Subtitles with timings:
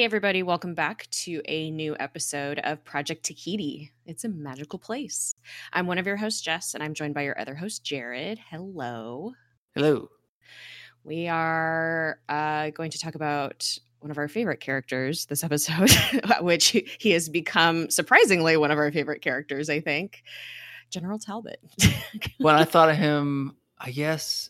[0.00, 3.92] Hey, everybody, welcome back to a new episode of Project Tahiti.
[4.06, 5.34] It's a magical place.
[5.74, 8.38] I'm one of your hosts, Jess, and I'm joined by your other host, Jared.
[8.38, 9.34] Hello.
[9.74, 10.08] Hello.
[11.04, 15.90] We are uh, going to talk about one of our favorite characters this episode,
[16.40, 20.22] which he has become surprisingly one of our favorite characters, I think
[20.88, 21.60] General Talbot.
[22.38, 24.48] when I thought of him, I guess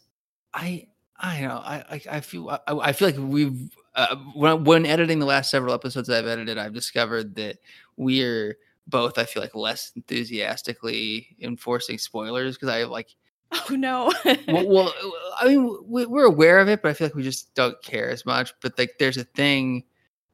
[0.55, 0.87] I
[1.19, 3.69] I know I I, I feel I, I, feel like we've
[4.01, 7.59] uh, when when editing the last several episodes I've edited, I've discovered that
[7.97, 13.15] we're both I feel like less enthusiastically enforcing spoilers because I like.
[13.69, 14.13] Oh no!
[14.47, 14.95] well, well,
[15.41, 18.25] I mean, we're aware of it, but I feel like we just don't care as
[18.25, 18.55] much.
[18.63, 19.83] But like, there's a thing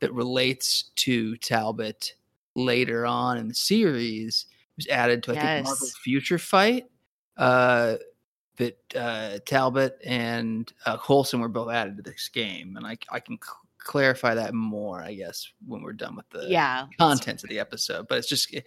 [0.00, 2.12] that relates to Talbot
[2.54, 5.44] later on in the series It was added to I yes.
[5.44, 6.90] think Marvel Future Fight.
[7.38, 7.96] Uh,
[8.56, 13.20] that uh, Talbot and uh, Coulson were both added to this game, and I I
[13.20, 17.50] can cl- clarify that more, I guess, when we're done with the yeah contents of
[17.50, 18.08] the episode.
[18.08, 18.60] But it's just eh,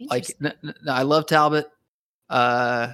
[0.00, 1.70] like n- n- I love Talbot.
[2.28, 2.92] Uh,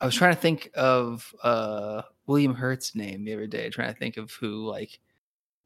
[0.00, 3.98] I was trying to think of uh, William Hurt's name the other day, trying to
[3.98, 4.98] think of who like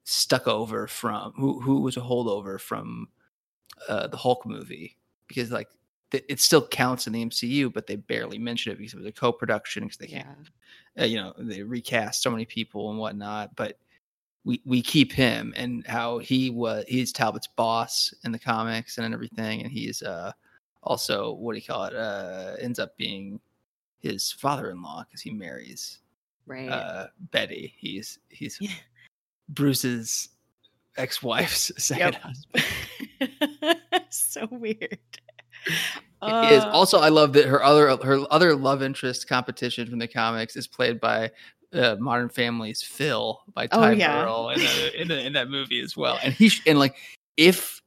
[0.05, 3.08] stuck over from who who was a holdover from
[3.89, 4.96] uh, the Hulk movie
[5.27, 5.69] because like
[6.12, 9.12] it still counts in the MCU, but they barely mention it because it was a
[9.12, 10.34] co-production because they yeah.
[10.98, 13.55] Uh, you know, they recast so many people and whatnot.
[13.56, 13.78] But
[14.45, 19.12] we we keep him and how he was he's Talbot's boss in the comics and
[19.12, 20.33] everything, and he's uh
[20.83, 21.95] also what do you call it?
[21.95, 23.40] Uh, ends up being
[24.01, 25.98] his father-in-law because he marries
[26.46, 27.75] right uh, Betty.
[27.77, 28.61] He's he's
[29.51, 30.30] Bruce's
[30.96, 33.80] ex-wife's second husband.
[34.11, 34.98] so weird.
[36.20, 40.08] Uh, is also I love that her other her other love interest competition from the
[40.08, 41.30] comics is played by
[41.73, 44.23] uh, Modern Family's Phil by Ty oh, yeah.
[44.23, 46.19] Burrell in, a, in, a, in, that movie as well.
[46.23, 46.96] And he and like
[47.36, 47.80] if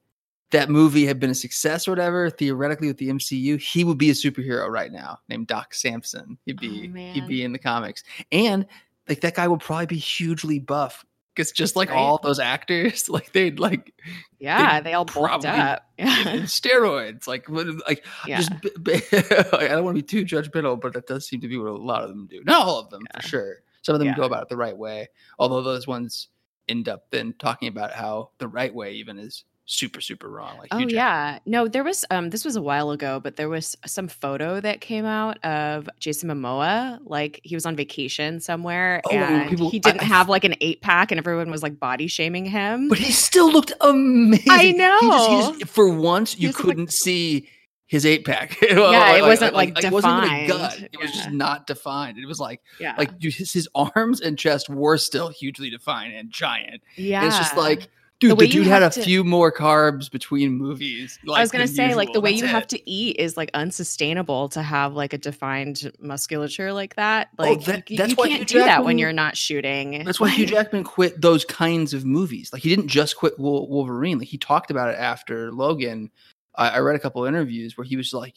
[0.51, 4.09] that movie had been a success or whatever, theoretically with the MCU, he would be
[4.09, 6.37] a superhero right now named Doc Samson.
[6.45, 8.65] He'd be oh, he'd be in the comics, and
[9.09, 11.05] like that guy would probably be hugely buff
[11.35, 11.97] because just like right?
[11.97, 13.93] all those actors, like they'd like
[14.39, 15.85] yeah, they'd they all bulked up.
[15.99, 18.37] steroids, like like yeah.
[18.37, 18.51] just
[19.53, 21.75] I don't want to be too judgmental, but that does seem to be what a
[21.75, 22.43] lot of them do.
[22.43, 23.21] Not all of them yeah.
[23.21, 23.55] for sure.
[23.81, 24.15] Some of them yeah.
[24.15, 25.09] go about it the right way,
[25.39, 26.27] although those ones
[26.67, 30.67] end up then talking about how the right way even is super super wrong like
[30.71, 34.07] oh yeah no there was um this was a while ago but there was some
[34.07, 39.49] photo that came out of jason momoa like he was on vacation somewhere oh, and
[39.49, 42.43] people, he didn't I, have like an eight pack and everyone was like body shaming
[42.43, 46.51] him but he still looked amazing i know he just, he just, for once you
[46.51, 47.47] couldn't like, see
[47.91, 48.57] his eight pack.
[48.61, 49.85] yeah, like, it wasn't like, like, defined.
[49.85, 50.79] It wasn't even a gut.
[50.79, 50.99] It yeah.
[51.01, 52.17] was just not defined.
[52.17, 56.31] It was like, yeah, like his, his arms and chest were still hugely defined and
[56.31, 56.81] giant.
[56.95, 57.89] Yeah, and it's just like
[58.21, 61.17] Dude, the, the dude had a to, few more carbs between movies.
[61.25, 61.97] Like, I was gonna say, usual.
[61.97, 62.51] like the way That's you it.
[62.51, 67.29] have to eat is like unsustainable to have like a defined musculature like that.
[67.39, 69.11] Oh, like oh, that, you, that's you why can't Hugh do Jackman, that when you're
[69.11, 70.03] not shooting.
[70.05, 72.53] That's why Hugh Jackman quit those kinds of movies.
[72.53, 74.19] Like he didn't just quit Wolverine.
[74.19, 76.11] Like he talked about it after Logan.
[76.55, 78.35] I, I read a couple interviews where he was like,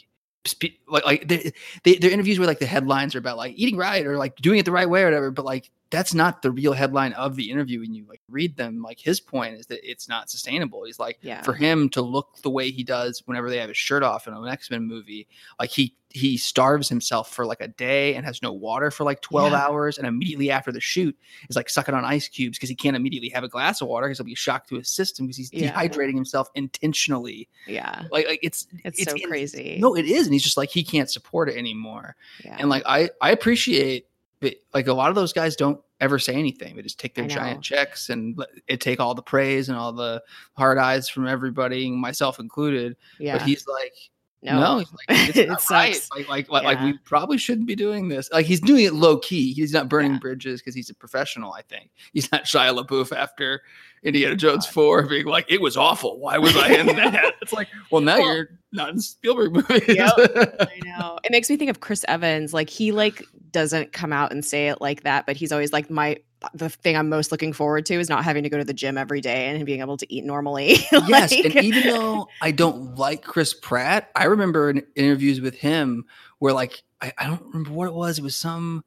[0.88, 1.53] like like they,
[1.84, 4.59] they, their interviews where like the headlines are about like eating right or like doing
[4.59, 7.50] it the right way or whatever but like that's not the real headline of the
[7.50, 10.99] interview when you like read them like his point is that it's not sustainable he's
[10.99, 11.41] like yeah.
[11.43, 14.34] for him to look the way he does whenever they have his shirt off in
[14.34, 15.27] an x-men movie
[15.59, 19.21] like he he starves himself for like a day and has no water for like
[19.21, 19.59] 12 yeah.
[19.59, 21.15] hours and immediately after the shoot
[21.51, 24.07] is like sucking on ice cubes because he can't immediately have a glass of water
[24.07, 25.72] because he'll be shocked to his system because he's yeah.
[25.72, 30.27] dehydrating himself intentionally yeah like, like it's it's, it's so it's, crazy no it is
[30.27, 32.15] and he's just like he can't support it anymore
[32.45, 32.57] yeah.
[32.60, 34.07] and like i i appreciate
[34.41, 37.27] that like a lot of those guys don't ever say anything they just take their
[37.27, 40.22] giant checks and it take all the praise and all the
[40.57, 43.39] hard eyes from everybody myself included yeah.
[43.39, 43.95] but he's like
[44.45, 46.09] no, no like, it's it not right.
[46.15, 46.59] Like, like, yeah.
[46.61, 48.31] like, we probably shouldn't be doing this.
[48.31, 49.53] Like, he's doing it low key.
[49.55, 50.19] He's not burning yeah.
[50.19, 51.53] bridges because he's a professional.
[51.53, 53.63] I think he's not Shia LaBeouf after
[54.03, 56.21] Indiana Jones Four, being like, "It was awful.
[56.21, 59.83] Why was I in that?" it's like, well, now well, you're not in Spielberg movies.
[59.89, 60.13] Yep,
[60.61, 61.19] I know.
[61.25, 62.53] It makes me think of Chris Evans.
[62.53, 65.89] Like, he like doesn't come out and say it like that, but he's always like,
[65.89, 66.19] "My
[66.55, 68.99] the thing I'm most looking forward to is not having to go to the gym
[68.99, 70.77] every day and being able to eat normally.
[70.93, 75.55] like, yes, and even though I don't like Chris Pratt, I remember in interviews with
[75.55, 76.05] him
[76.39, 78.19] where like I, I don't remember what it was.
[78.19, 78.85] It was some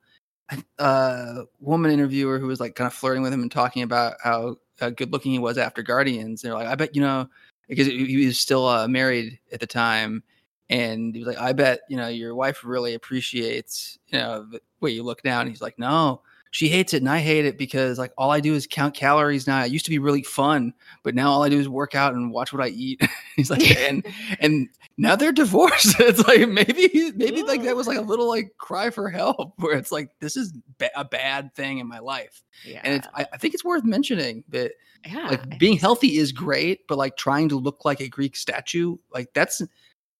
[0.80, 4.58] uh, woman interviewer who was like kind of flirting with him and talking about how
[4.82, 6.44] uh, good looking he was after Guardians.
[6.44, 7.28] And they're like, I bet you know
[7.68, 10.24] because he was still uh, married at the time.
[10.70, 14.62] And he was like, I bet, you know, your wife really appreciates, you know, the
[14.82, 15.40] way you look now.
[15.40, 16.22] And he's like, no,
[16.58, 19.46] she hates it and I hate it because like all I do is count calories
[19.46, 19.64] now.
[19.64, 20.74] It used to be really fun,
[21.04, 23.00] but now all I do is work out and watch what I eat.
[23.36, 24.04] He's like, and
[24.40, 24.68] and
[24.98, 25.98] now they're divorced.
[26.00, 29.78] it's like maybe maybe like that was like a little like cry for help where
[29.78, 32.42] it's like this is ba- a bad thing in my life.
[32.66, 32.82] Yeah.
[32.84, 34.72] And it's, I, I think it's worth mentioning that
[35.06, 38.98] yeah, like being healthy is great, but like trying to look like a Greek statue,
[39.14, 39.62] like that's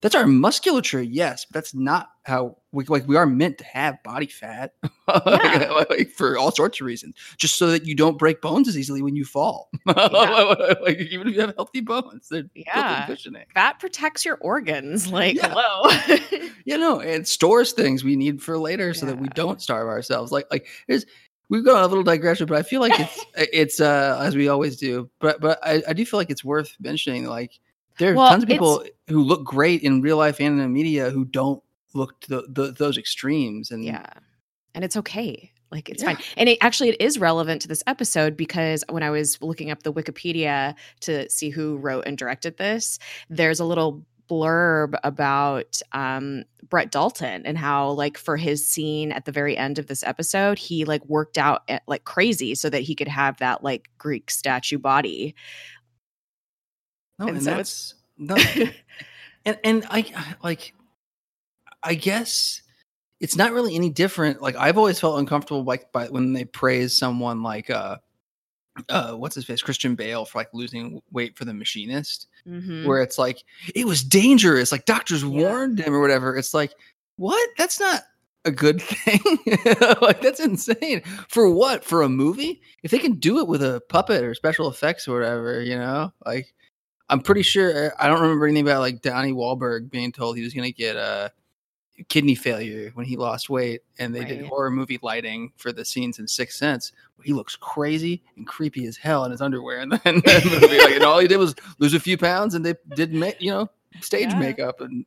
[0.02, 4.02] that's our musculature, yes, but that's not how we like we are meant to have
[4.04, 4.74] body fat
[5.08, 5.84] yeah.
[5.90, 9.02] like, for all sorts of reasons, just so that you don't break bones as easily
[9.02, 9.70] when you fall.
[9.88, 10.74] Yeah.
[10.82, 13.46] like even if you have healthy bones, they're yeah, cushioning.
[13.54, 15.12] Fat protects your organs.
[15.12, 15.54] Like yeah.
[15.54, 16.20] hello,
[16.66, 20.32] you know, it stores things we need for later, so that we don't starve ourselves.
[20.32, 21.06] Like like there's
[21.50, 24.78] we've gone a little digression, but I feel like it's it's uh as we always
[24.78, 25.10] do.
[25.20, 27.60] But but I, I do feel like it's worth mentioning like
[28.00, 30.68] there are well, tons of people who look great in real life and in the
[30.68, 31.62] media who don't
[31.94, 33.72] look to the, the, those extremes.
[33.72, 34.06] And yeah,
[34.74, 35.52] and it's okay.
[35.72, 36.14] Like it's yeah.
[36.14, 36.24] fine.
[36.38, 39.84] And it actually it is relevant to this episode because when I was looking up
[39.84, 43.00] the Wikipedia to see who wrote and directed this,
[43.30, 49.26] there's a little blurb about um, Brett Dalton and how like for his scene at
[49.26, 52.82] the very end of this episode, he like worked out at, like crazy so that
[52.82, 55.36] he could have that like Greek statue body.
[57.20, 58.36] No, and, and so that's no,
[59.46, 60.74] and and I like,
[61.84, 62.62] I guess
[63.20, 64.42] it's not really any different.
[64.42, 67.98] Like I've always felt uncomfortable like by when they praise someone like uh
[68.90, 72.86] uh what's his face Christian Bale for like losing weight for the machinist, mm-hmm.
[72.86, 73.44] where it's like
[73.74, 74.72] it was dangerous.
[74.72, 75.30] Like doctors yeah.
[75.30, 76.36] warned him or whatever.
[76.36, 76.74] It's like
[77.16, 77.50] what?
[77.58, 78.04] That's not
[78.46, 79.22] a good thing.
[80.02, 81.02] like that's insane.
[81.28, 81.84] For what?
[81.84, 82.62] For a movie?
[82.84, 86.14] If they can do it with a puppet or special effects or whatever, you know,
[86.26, 86.54] like
[87.10, 90.54] I'm pretty sure I don't remember anything about like Donnie Wahlberg being told he was
[90.54, 91.30] going to get a uh,
[92.10, 94.30] kidney failure when he lost weight, and they right.
[94.30, 96.92] did horror movie lighting for the scenes in Sixth Sense.
[97.24, 101.20] He looks crazy and creepy as hell in his underwear, and then like, and all
[101.20, 103.70] he did was lose a few pounds, and they did make you know
[104.02, 104.40] stage yeah.
[104.40, 105.06] makeup and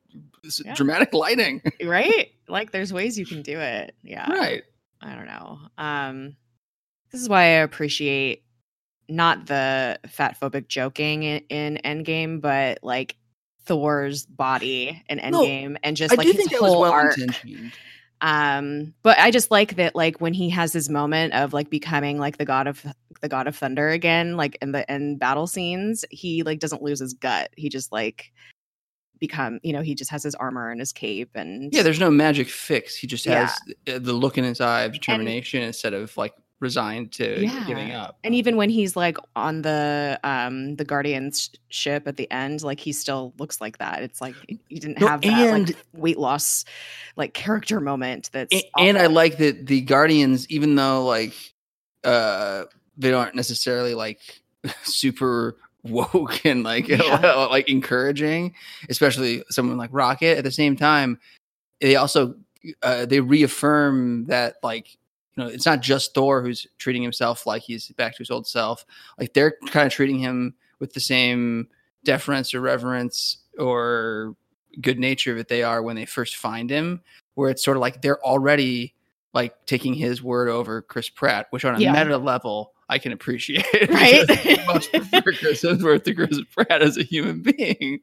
[0.65, 0.75] yeah.
[0.75, 1.63] dramatic lighting.
[1.85, 3.95] right, like there's ways you can do it.
[4.03, 4.63] Yeah, right.
[5.03, 5.59] I don't know.
[5.79, 6.37] Um,
[7.11, 8.45] this is why I appreciate
[9.11, 13.17] not the fat phobic joking in, in Endgame, but like
[13.65, 17.17] Thor's body in Endgame no, and just like his whole well arc.
[18.23, 22.19] Um, but I just like that, like when he has his moment of like becoming
[22.19, 22.85] like the god of
[23.21, 27.01] the god of thunder again, like in the in battle scenes, he like doesn't lose
[27.01, 27.51] his gut.
[27.57, 28.33] He just like
[29.19, 31.83] become, you know, he just has his armor and his cape and yeah.
[31.83, 32.95] There's no magic fix.
[32.95, 33.99] He just has yeah.
[33.99, 37.65] the look in his eye of determination and, instead of like resigned to yeah.
[37.67, 38.19] giving up.
[38.23, 42.79] And even when he's like on the um the Guardian's ship at the end, like
[42.79, 44.03] he still looks like that.
[44.03, 44.35] It's like
[44.69, 46.65] he didn't no, have that like weight loss
[47.17, 51.35] like character moment that's and, and, I like that the Guardians, even though like
[52.05, 52.65] uh
[52.97, 54.21] they aren't necessarily like
[54.85, 57.47] super woke and like yeah.
[57.51, 58.55] like encouraging,
[58.89, 60.39] especially someone like Rocket.
[60.39, 61.19] At the same time,
[61.81, 62.35] they also
[62.83, 64.99] uh, they reaffirm that like
[65.41, 68.47] you know, it's not just Thor who's treating himself like he's back to his old
[68.47, 68.85] self.
[69.19, 71.69] Like they're kind of treating him with the same
[72.05, 74.37] deference or reverence or
[74.81, 77.01] good nature that they are when they first find him.
[77.35, 78.95] Where it's sort of like they're already
[79.33, 81.93] like taking his word over Chris Pratt, which on a yeah.
[81.93, 83.65] meta level I can appreciate.
[83.91, 84.29] Right.
[84.67, 88.01] much prefer Chris Hemsworth to Chris Pratt as a human being.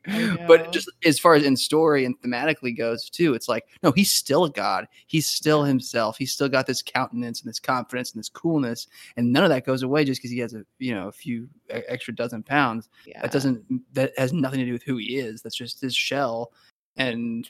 [0.47, 4.11] But just as far as in story and thematically goes too, it's like, no, he's
[4.11, 4.87] still a god.
[5.07, 6.17] He's still himself.
[6.17, 8.87] He's still got this countenance and this confidence and this coolness.
[9.17, 11.49] And none of that goes away just because he has a you know a few
[11.69, 12.89] extra dozen pounds.
[13.05, 13.21] Yeah.
[13.21, 13.63] That doesn't
[13.93, 15.41] that has nothing to do with who he is.
[15.41, 16.51] That's just his shell.
[16.95, 17.49] And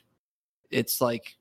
[0.71, 1.35] it's like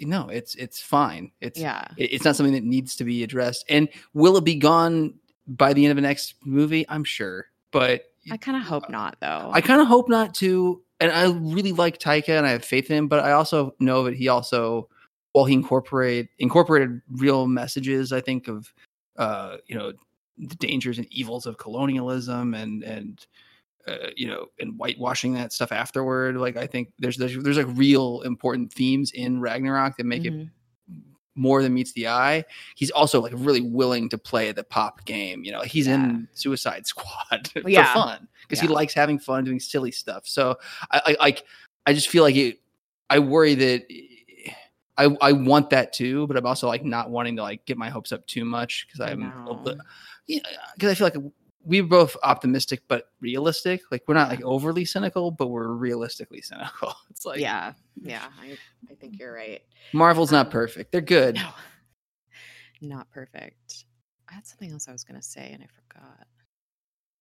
[0.00, 3.88] no, it's it's fine it's yeah it's not something that needs to be addressed and
[4.12, 5.14] will it be gone
[5.46, 7.46] by the end of the next movie, I'm sure.
[7.70, 9.50] But I kind of hope not, though.
[9.52, 10.82] I kind of hope not too.
[11.00, 13.08] And I really like Taika, and I have faith in him.
[13.08, 14.88] But I also know that he also,
[15.32, 18.72] while he incorporate incorporated real messages, I think of,
[19.16, 19.92] uh, you know,
[20.38, 23.26] the dangers and evils of colonialism and and
[23.86, 26.36] uh, you know and whitewashing that stuff afterward.
[26.36, 30.40] Like I think there's there's there's like real important themes in Ragnarok that make mm-hmm.
[30.40, 30.48] it
[31.36, 32.44] more than meets the eye.
[32.74, 35.44] He's also like really willing to play the pop game.
[35.44, 35.94] You know, he's yeah.
[35.94, 37.92] in Suicide Squad for yeah.
[37.94, 38.68] fun because yeah.
[38.68, 40.26] he likes having fun doing silly stuff.
[40.26, 40.58] So
[40.90, 41.44] I like
[41.86, 42.60] I, I just feel like it.
[43.08, 43.86] I worry that
[44.98, 47.90] I I want that too, but I'm also like not wanting to like get my
[47.90, 49.78] hopes up too much because I'm because
[50.26, 51.16] yeah, I feel like
[51.66, 53.82] we're both optimistic but realistic.
[53.90, 56.94] Like we're not like overly cynical, but we're realistically cynical.
[57.10, 58.26] It's like yeah, yeah.
[58.40, 58.56] I
[58.90, 59.62] I think you're right.
[59.92, 60.92] Marvel's um, not perfect.
[60.92, 61.36] They're good.
[61.36, 61.48] No.
[62.82, 63.84] not perfect.
[64.28, 66.26] I had something else I was going to say and I forgot.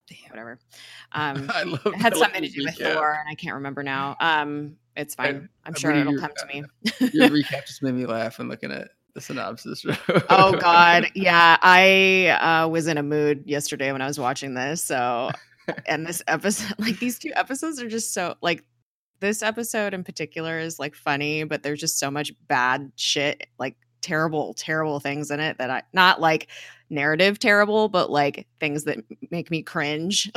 [0.08, 0.30] Damn.
[0.30, 0.60] Whatever.
[1.12, 4.18] Um, I love, it had something to do with Thor, and I can't remember now.
[4.20, 5.48] Um, it's fine.
[5.64, 6.64] I, am sure it'll your, come to me.
[7.14, 9.84] your recap just made me laugh when looking at the synopsis.
[10.30, 11.58] oh God, yeah.
[11.62, 14.84] I uh, was in a mood yesterday when I was watching this.
[14.84, 15.32] So,
[15.88, 18.64] and this episode, like these two episodes, are just so like
[19.22, 23.76] this episode in particular is like funny, but there's just so much bad shit, like
[24.02, 26.50] terrible, terrible things in it that I not like
[26.92, 29.00] narrative terrible, but like things that
[29.32, 30.30] make me cringe.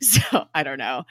[0.00, 1.04] so I don't know.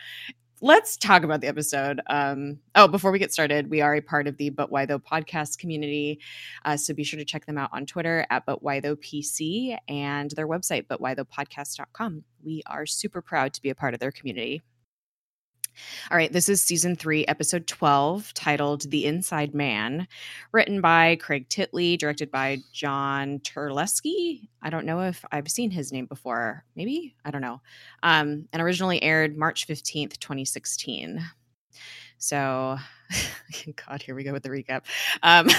[0.59, 2.01] Let's talk about the episode.
[2.07, 4.97] Um, oh, before we get started, we are a part of the But Why Though
[4.97, 6.19] podcast community.
[6.65, 9.77] Uh, so be sure to check them out on Twitter at But Why Though PC
[9.87, 12.23] and their website, butwhythoughpodcast.com.
[12.43, 14.63] We are super proud to be a part of their community.
[16.11, 20.07] All right, this is season three, episode 12, titled The Inside Man,
[20.51, 24.47] written by Craig Titley, directed by John Terlesky.
[24.61, 26.63] I don't know if I've seen his name before.
[26.75, 27.15] Maybe?
[27.25, 27.61] I don't know.
[28.03, 31.21] Um, and originally aired March 15th, 2016.
[32.17, 32.77] So,
[33.87, 34.83] God, here we go with the recap.
[35.23, 35.49] Um,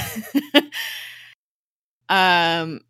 [2.09, 2.81] um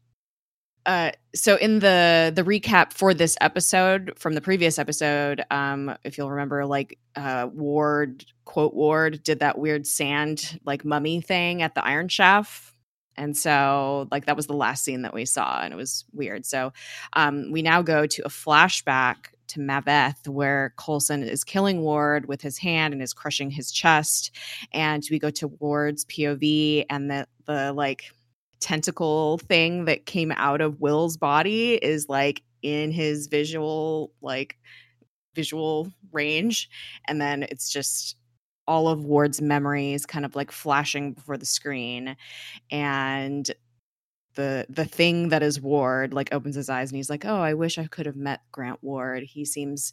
[0.89, 6.17] uh, so in the the recap for this episode from the previous episode, um, if
[6.17, 11.75] you'll remember, like uh, Ward quote Ward did that weird sand like mummy thing at
[11.75, 12.75] the Iron Chef,
[13.19, 16.47] and so like that was the last scene that we saw, and it was weird.
[16.47, 16.73] So
[17.13, 19.17] um, we now go to a flashback
[19.49, 24.35] to Maveth, where Coulson is killing Ward with his hand and is crushing his chest,
[24.73, 28.05] and we go to Ward's POV and the the like
[28.61, 34.57] tentacle thing that came out of Will's body is like in his visual like
[35.35, 36.69] visual range
[37.07, 38.17] and then it's just
[38.67, 42.17] all of Ward's memories kind of like flashing before the screen
[42.71, 43.51] and
[44.35, 47.55] the the thing that is Ward like opens his eyes and he's like, "Oh, I
[47.55, 49.25] wish I could have met Grant Ward.
[49.25, 49.93] He seems,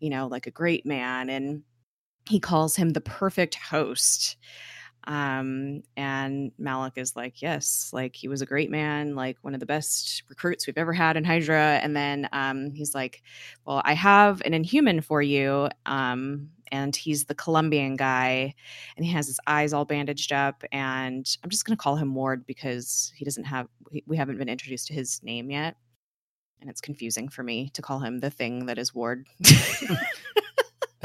[0.00, 1.62] you know, like a great man." And
[2.28, 4.36] he calls him the perfect host.
[5.06, 9.60] Um, and Malik is like, yes, like he was a great man, like one of
[9.60, 11.80] the best recruits we've ever had in Hydra.
[11.82, 13.22] And then um, he's like,
[13.66, 15.68] well, I have an inhuman for you.
[15.86, 18.54] Um, and he's the Colombian guy,
[18.96, 20.64] and he has his eyes all bandaged up.
[20.72, 23.68] And I'm just going to call him Ward because he doesn't have,
[24.06, 25.76] we haven't been introduced to his name yet.
[26.60, 29.26] And it's confusing for me to call him the thing that is Ward.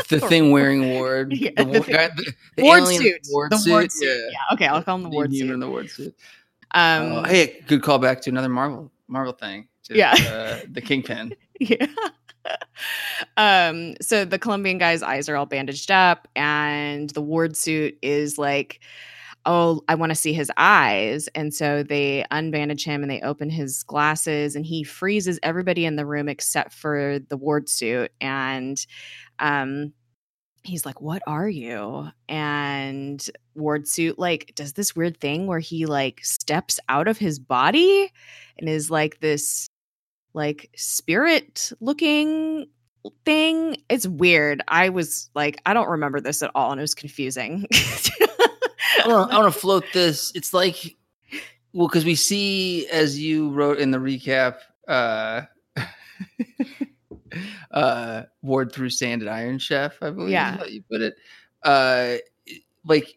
[0.07, 3.71] the thing wearing Ward, yeah, the, the, guy, the, the Ward suit, Ward the suit.
[3.71, 4.07] Ward suit.
[4.07, 4.29] Yeah.
[4.31, 4.53] yeah.
[4.53, 5.49] okay, I'll call him the, Ward suit.
[5.49, 6.15] In the Ward suit.
[6.71, 9.67] Um, uh, hey, good call back to another Marvel Marvel thing.
[9.85, 11.33] To, yeah, uh, the Kingpin.
[11.59, 11.87] yeah.
[13.37, 13.95] um.
[14.01, 18.79] So the Colombian guy's eyes are all bandaged up, and the Ward suit is like
[19.45, 21.27] oh, I want to see his eyes.
[21.33, 25.95] And so they unbandage him and they open his glasses and he freezes everybody in
[25.95, 28.11] the room except for the ward suit.
[28.19, 28.85] And
[29.39, 29.93] um,
[30.63, 32.09] he's like, What are you?
[32.27, 37.39] And Ward Suit like does this weird thing where he like steps out of his
[37.39, 38.11] body
[38.57, 39.67] and is like this
[40.33, 42.67] like spirit looking
[43.25, 43.77] thing.
[43.89, 44.61] It's weird.
[44.67, 47.65] I was like, I don't remember this at all, and it was confusing.
[47.73, 50.31] I want to float this.
[50.35, 50.95] It's like,
[51.73, 55.43] well, because we see, as you wrote in the recap, uh,
[57.71, 60.57] uh, Ward through sand at Iron Chef, I believe yeah.
[60.57, 61.15] how you put it.
[61.63, 62.15] Uh,
[62.85, 63.15] like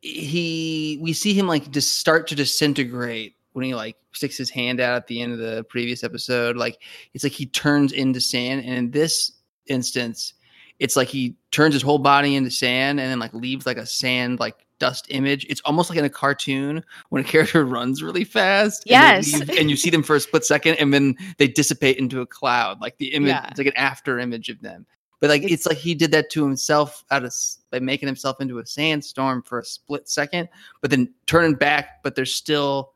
[0.00, 4.80] he, we see him like just start to disintegrate when he like sticks his hand
[4.80, 6.56] out at the end of the previous episode.
[6.56, 6.80] Like
[7.14, 9.32] it's like he turns into sand, and in this
[9.66, 10.34] instance,
[10.78, 13.86] it's like he turns his whole body into sand and then like leaves like a
[13.86, 15.46] sand like dust image.
[15.48, 18.84] It's almost like in a cartoon when a character runs really fast.
[18.86, 19.32] Yes.
[19.32, 22.20] And, leave, and you see them for a split second and then they dissipate into
[22.20, 22.80] a cloud.
[22.80, 23.48] Like the image, yeah.
[23.48, 24.86] it's like an after image of them.
[25.20, 27.34] But like it's, it's, like he did that to himself out of
[27.70, 30.48] by making himself into a sandstorm for a split second,
[30.80, 32.92] but then turning back, but there's still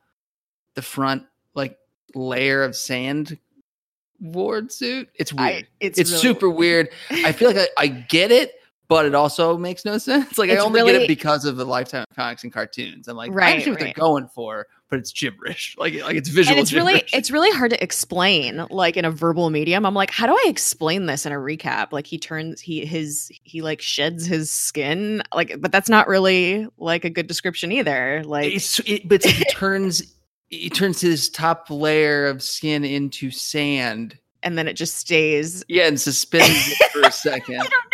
[0.74, 1.24] the front
[1.54, 1.78] like
[2.14, 3.38] layer of sand
[4.20, 5.08] ward suit.
[5.16, 5.64] It's weird.
[5.64, 6.90] I, it's it's really super weird.
[7.10, 8.54] I feel like I, I get it,
[8.92, 10.36] but it also makes no sense.
[10.36, 13.08] Like it's I only really, get it because of the lifetime of comics and cartoons.
[13.08, 13.94] I'm like, right, I understand what right.
[13.96, 15.76] they're going for, but it's gibberish.
[15.82, 16.52] Like like it's visual.
[16.52, 16.92] And it's gibberish.
[16.92, 19.86] really it's really hard to explain like in a verbal medium.
[19.86, 21.92] I'm like, how do I explain this in a recap?
[21.92, 25.22] Like he turns he his he like sheds his skin.
[25.34, 28.22] Like, but that's not really like a good description either.
[28.24, 30.14] Like it's it, but he turns
[30.50, 35.86] he turns his top layer of skin into sand and then it just stays yeah
[35.86, 37.62] and suspends it for a second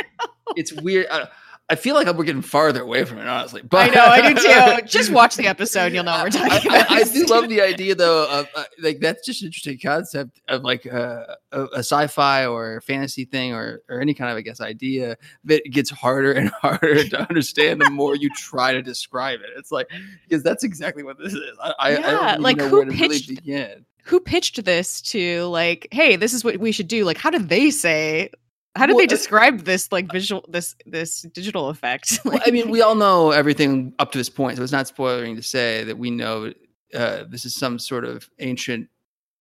[0.56, 1.06] it's weird.
[1.10, 1.26] Uh,
[1.70, 3.60] I feel like we're getting farther away from it, honestly.
[3.60, 4.86] But I know, I do too.
[4.88, 6.90] Just watch the episode, you'll know what we're talking I, about.
[6.90, 8.26] I, I do love the idea, though.
[8.26, 12.80] Of uh, like that's just an interesting concept of like uh, a, a, sci-fi or
[12.80, 17.04] fantasy thing, or or any kind of I guess idea that gets harder and harder
[17.04, 19.50] to understand the more you try to describe it.
[19.58, 19.88] It's like
[20.26, 21.42] because that's exactly what this is.
[21.78, 26.42] I, yeah, I, like who pitched really who pitched this to like, hey, this is
[26.42, 27.04] what we should do?
[27.04, 28.30] Like, how did they say
[28.76, 32.20] how did well, they uh, describe this like visual this this digital effect?
[32.24, 35.36] well, I mean, we all know everything up to this point, so it's not spoiling
[35.36, 36.52] to say that we know
[36.94, 38.88] uh, this is some sort of ancient,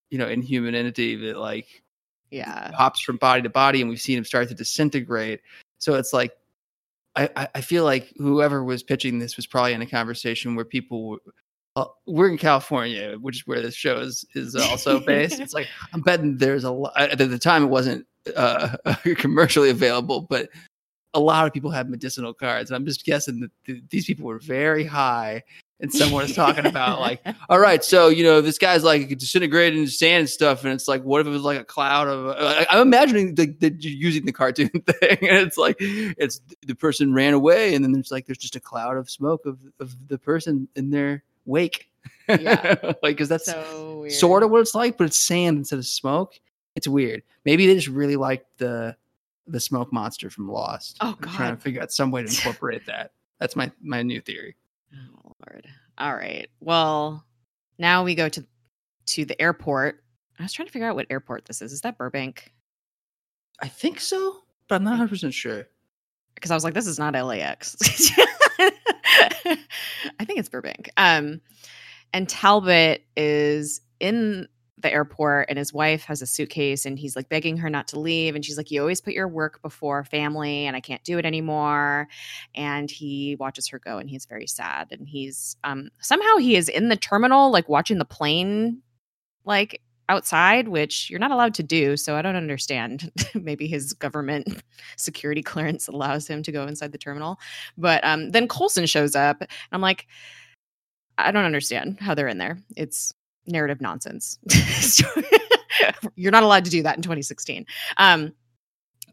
[0.10, 1.84] you know, inhuman entity that like
[2.32, 5.42] yeah hops from body to body, and we've seen him start to disintegrate.
[5.80, 6.32] So it's like
[7.16, 11.18] I, I feel like whoever was pitching this was probably in a conversation where people
[11.76, 15.40] uh, we're in California, which is where this show is is also based.
[15.40, 16.94] it's like I'm betting there's a lot.
[16.98, 18.06] At the time, it wasn't
[18.36, 18.78] uh,
[19.18, 20.50] commercially available, but
[21.14, 22.70] a lot of people have medicinal cards.
[22.70, 25.44] And I'm just guessing that th- these people were very high.
[25.80, 29.78] And someone is talking about like, all right, so you know this guy's like disintegrated
[29.78, 32.30] into sand and stuff, and it's like, what if it was like a cloud of?
[32.30, 37.14] Uh, I'm imagining the, the using the cartoon thing, and it's like, it's the person
[37.14, 40.18] ran away, and then there's like there's just a cloud of smoke of of the
[40.18, 41.92] person in their wake,
[42.28, 45.86] yeah, like because that's so sort of what it's like, but it's sand instead of
[45.86, 46.40] smoke.
[46.78, 47.24] It's weird.
[47.44, 48.96] Maybe they just really liked the
[49.48, 50.98] the smoke monster from Lost.
[51.02, 51.34] Oh God!
[51.34, 53.14] trying to figure out some way to incorporate that.
[53.40, 54.56] That's my my new theory.
[54.94, 55.68] Oh Lord!
[55.98, 56.48] All right.
[56.60, 57.26] Well,
[57.80, 58.46] now we go to
[59.08, 60.04] to the airport.
[60.38, 61.74] I was trying to figure out what airport this is.
[61.74, 62.54] Is that Burbank?
[63.60, 64.36] I think so,
[64.68, 65.66] but I'm not 100 percent sure.
[66.36, 67.76] Because I was like, this is not LAX.
[68.60, 70.92] I think it's Burbank.
[70.96, 71.42] Um,
[72.14, 74.48] and Talbot is in
[74.80, 78.00] the airport and his wife has a suitcase and he's like begging her not to
[78.00, 81.18] leave and she's like you always put your work before family and I can't do
[81.18, 82.08] it anymore
[82.54, 86.70] and he watches her go and he's very sad and he's um somehow he is
[86.70, 88.82] in the terminal like watching the plane
[89.46, 94.62] like outside which you're not allowed to do so I don't understand maybe his government
[94.96, 97.40] security clearance allows him to go inside the terminal
[97.78, 100.08] but um then Coulson shows up and I'm like
[101.18, 102.60] I don't understand how they're in there.
[102.76, 103.14] It's
[103.48, 104.38] narrative nonsense.
[106.16, 107.66] You're not allowed to do that in 2016.
[107.98, 108.34] Um,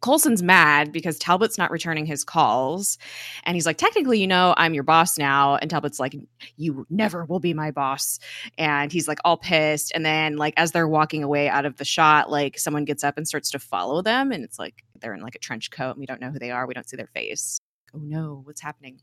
[0.01, 2.99] Coulson's mad because Talbot's not returning his calls.
[3.45, 5.57] And he's like, technically, you know, I'm your boss now.
[5.57, 6.15] And Talbot's like,
[6.59, 8.19] you never will be my boss.
[8.59, 9.93] And he's like, all pissed.
[9.95, 13.17] And then, like, as they're walking away out of the shot, like, someone gets up
[13.17, 14.31] and starts to follow them.
[14.31, 16.51] And it's like, they're in like a trench coat and we don't know who they
[16.51, 16.67] are.
[16.67, 17.59] We don't see their face.
[17.95, 19.01] Oh no, what's happening?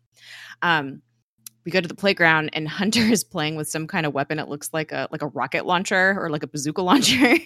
[0.62, 1.02] Um,
[1.66, 4.40] we go to the playground and Hunter is playing with some kind of weapon.
[4.40, 7.38] It looks like a like a rocket launcher or like a bazooka launcher.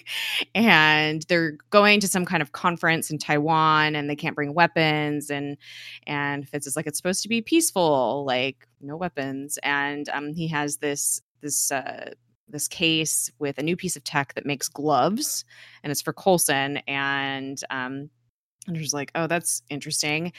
[0.54, 5.30] and they're going to some kind of conference in Taiwan and they can't bring weapons.
[5.30, 5.56] And
[6.06, 9.58] and Fitz is like, it's supposed to be peaceful, like no weapons.
[9.62, 12.10] And um, he has this this uh
[12.48, 15.44] this case with a new piece of tech that makes gloves
[15.82, 18.08] and it's for Coulson and um
[18.66, 20.32] and she's like, oh, that's interesting.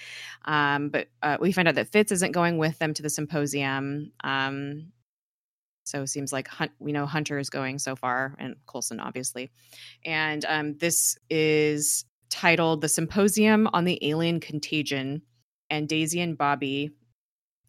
[0.46, 4.12] Um, but uh, we find out that Fitz isn't going with them to the symposium.
[4.24, 4.92] Um,
[5.86, 9.52] so it seems like Hunt, we know Hunter is going so far, and Coulson, obviously.
[10.04, 15.22] And um, this is titled The Symposium on the Alien Contagion.
[15.70, 16.92] And Daisy and Bobby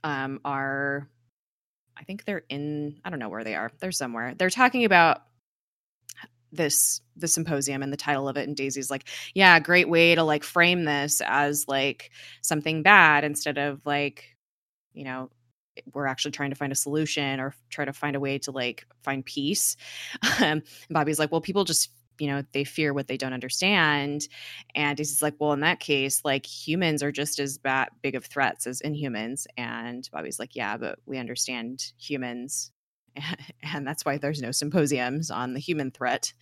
[0.03, 1.09] um, are,
[1.97, 3.71] I think they're in, I don't know where they are.
[3.81, 4.35] They're somewhere.
[4.37, 5.23] They're talking about
[6.53, 10.23] this the symposium and the title of it and daisy's like yeah great way to
[10.23, 14.37] like frame this as like something bad instead of like
[14.95, 15.31] you know
[15.93, 18.87] we're actually trying to find a solution or try to find a way to like
[19.03, 19.77] find peace.
[20.41, 24.29] Um, bobby's like well people just you know they fear what they don't understand.
[24.75, 28.25] And daisy's like well in that case like humans are just as bad big of
[28.25, 29.47] threats as inhumans.
[29.57, 32.71] And bobby's like yeah but we understand humans
[33.63, 36.33] and that's why there's no symposiums on the human threat,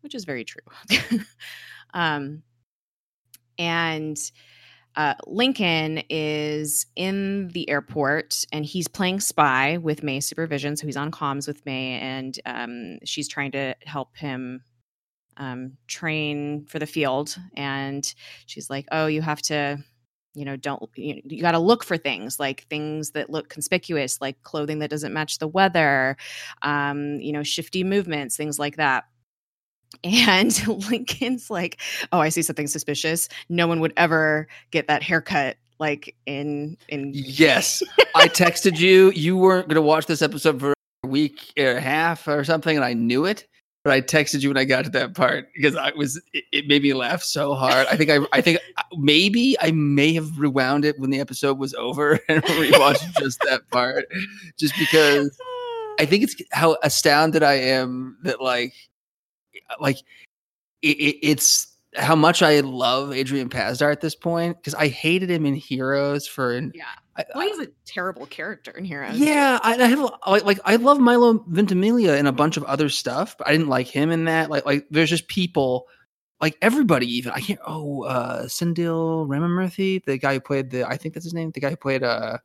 [0.00, 0.62] which is very true.
[1.94, 2.42] um,
[3.58, 4.18] and
[4.96, 10.76] uh, Lincoln is in the airport and he's playing spy with May's supervision.
[10.76, 14.62] So he's on comms with May and um, she's trying to help him
[15.36, 17.36] um, train for the field.
[17.54, 18.12] And
[18.46, 19.78] she's like, Oh, you have to
[20.34, 24.20] you know don't you, you got to look for things like things that look conspicuous
[24.20, 26.16] like clothing that doesn't match the weather
[26.62, 29.04] um you know shifty movements things like that.
[30.04, 31.80] And lincoln's like
[32.12, 33.28] oh i see something suspicious.
[33.48, 37.82] No one would ever get that haircut like in in yes.
[38.14, 39.12] I texted you.
[39.12, 42.76] You weren't going to watch this episode for a week and a half or something
[42.76, 43.46] and i knew it
[43.88, 46.68] but I texted you when I got to that part because I was it, it,
[46.68, 47.86] made me laugh so hard.
[47.90, 51.58] I think I I think uh, maybe I may have rewound it when the episode
[51.58, 54.04] was over and rewatched just that part,
[54.58, 55.40] just because
[55.98, 58.74] I think it's how astounded I am that like
[59.70, 59.96] uh, like
[60.82, 65.46] it, it's how much I love Adrian Pasdar at this point because I hated him
[65.46, 66.84] in Heroes for yeah.
[67.34, 69.18] Well, he's a terrible character in Heroes.
[69.18, 72.88] Yeah, I, I have like, like I love Milo Ventimiglia in a bunch of other
[72.88, 74.50] stuff, but I didn't like him in that.
[74.50, 75.86] Like like there's just people
[76.40, 80.96] like everybody even I can't oh uh Sendhil Ramamurthy, the guy who played the I
[80.96, 82.38] think that's his name, the guy who played uh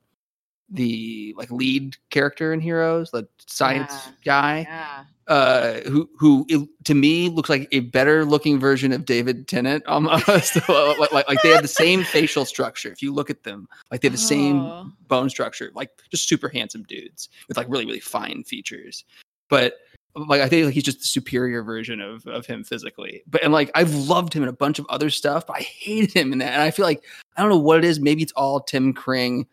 [0.70, 4.12] the like lead character in Heroes, the science yeah.
[4.24, 4.62] guy.
[4.62, 6.46] Yeah uh, who who
[6.84, 10.56] to me looks like a better looking version of David Tennant almost.
[10.70, 12.92] like, like, like they have the same facial structure.
[12.92, 14.28] If you look at them, like they have the oh.
[14.28, 19.06] same bone structure, like just super handsome dudes with like really really fine features.
[19.50, 19.76] But
[20.16, 23.24] like I think like he's just the superior version of of him physically.
[23.28, 26.12] But and like I've loved him in a bunch of other stuff, but I hated
[26.14, 26.54] him in that.
[26.54, 27.04] And I feel like
[27.38, 28.00] I don't know what it is.
[28.00, 29.48] Maybe it's all Tim Kring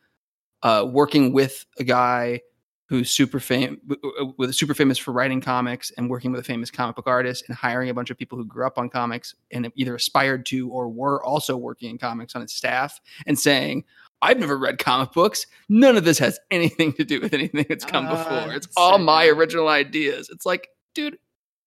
[0.63, 2.41] uh, working with a guy
[2.91, 3.79] who's super famous
[4.37, 7.57] with super famous for writing comics and working with a famous comic book artist and
[7.57, 10.89] hiring a bunch of people who grew up on comics and either aspired to or
[10.89, 13.85] were also working in comics on its staff and saying
[14.23, 15.47] I've never read comic books.
[15.69, 18.53] None of this has anything to do with anything that's come uh, before.
[18.53, 20.29] It's all my original ideas.
[20.29, 21.17] It's like, dude,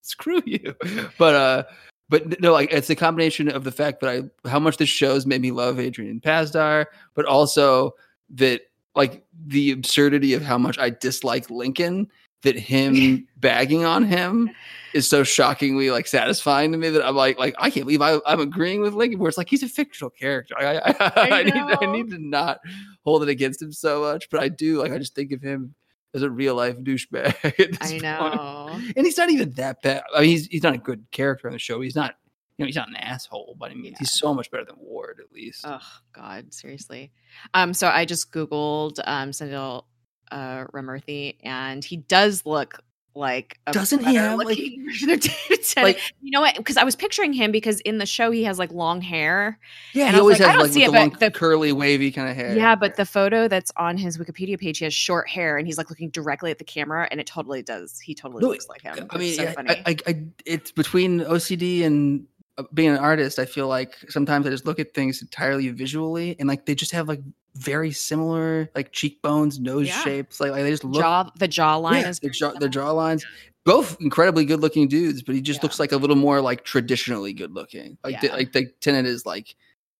[0.01, 0.75] screw you.
[1.17, 1.63] But uh
[2.09, 5.25] but no, like it's a combination of the fact that I how much this show's
[5.25, 7.93] made me love Adrian Pasdar, but also
[8.31, 8.59] that
[8.95, 12.09] like the absurdity of how much I dislike Lincoln
[12.43, 14.49] that him bagging on him
[14.93, 18.19] is so shockingly like satisfying to me that I'm like like I can't believe I,
[18.27, 20.55] am agreeing with Lincoln where it's like he's a fictional character.
[20.57, 22.59] I I, I, I need I need to not
[23.03, 25.73] hold it against him so much, but I do like I just think of him
[26.13, 27.77] as a real life douchebag.
[27.81, 28.93] I know, point.
[28.95, 30.03] and he's not even that bad.
[30.15, 31.81] I mean, he's he's not a good character on the show.
[31.81, 32.15] He's not
[32.57, 33.97] you know, he's not an asshole, but I mean, yeah.
[33.99, 35.65] he's so much better than Ward, at least.
[35.67, 35.79] Oh
[36.13, 37.11] God, seriously.
[37.53, 39.87] Um, so I just googled um Sendhil
[40.31, 42.83] uh Ramamurthy, and he does look
[43.15, 44.57] like doesn't he have like,
[45.77, 48.57] like you know what because i was picturing him because in the show he has
[48.57, 49.59] like long hair
[49.93, 52.55] yeah he always like, has like the, it, long, the curly wavy kind of hair
[52.55, 55.77] yeah but the photo that's on his wikipedia page he has short hair and he's
[55.77, 58.81] like looking directly at the camera and it totally does he totally no, looks like
[58.81, 62.25] him i mean so yeah, I, I, I, it's between ocd and
[62.73, 66.47] being an artist, I feel like sometimes I just look at things entirely visually, and
[66.47, 67.21] like they just have like
[67.55, 70.03] very similar like cheekbones, nose yeah.
[70.03, 70.39] shapes.
[70.39, 71.29] Like, like they just look jaw.
[71.39, 72.51] The jawline yeah, is the jaw.
[72.51, 73.23] The jawlines.
[73.65, 75.63] Both incredibly good looking dudes, but he just yeah.
[75.63, 77.97] looks like a little more like traditionally good looking.
[78.03, 79.55] Like the, like the Tennant is like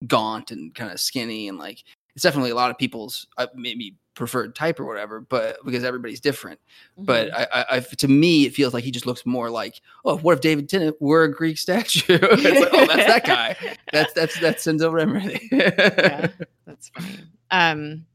[0.06, 1.84] gaunt and kind of skinny, and like
[2.16, 6.20] it's definitely a lot of people's uh, maybe preferred type or whatever, but because everybody's
[6.20, 6.60] different.
[6.94, 7.06] Mm-hmm.
[7.06, 10.18] But I, I, I, to me, it feels like he just looks more like, oh,
[10.18, 12.14] what if David Tennant were a Greek statue?
[12.20, 13.56] like, oh, that's that guy.
[13.92, 15.50] That's that's that's Sendhil Ramamurthy.
[15.52, 16.28] yeah,
[16.66, 17.20] that's funny.
[17.52, 18.06] Um,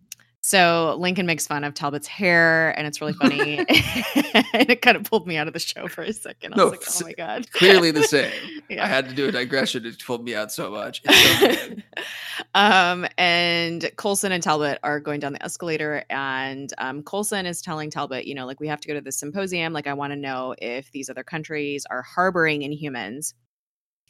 [0.49, 3.59] so Lincoln makes fun of Talbot's hair, and it's really funny.
[4.55, 6.55] and it kind of pulled me out of the show for a second.
[6.55, 8.33] I no, was like, "Oh my god!" Clearly the same.
[8.71, 8.83] yeah.
[8.83, 9.85] I had to do a digression.
[9.85, 11.03] It pulled me out so much.
[11.05, 11.75] So
[12.55, 17.91] um, and Coulson and Talbot are going down the escalator, and um, Coulson is telling
[17.91, 19.75] Talbot, you know, like we have to go to the symposium.
[19.75, 23.35] Like I want to know if these other countries are harboring Inhumans.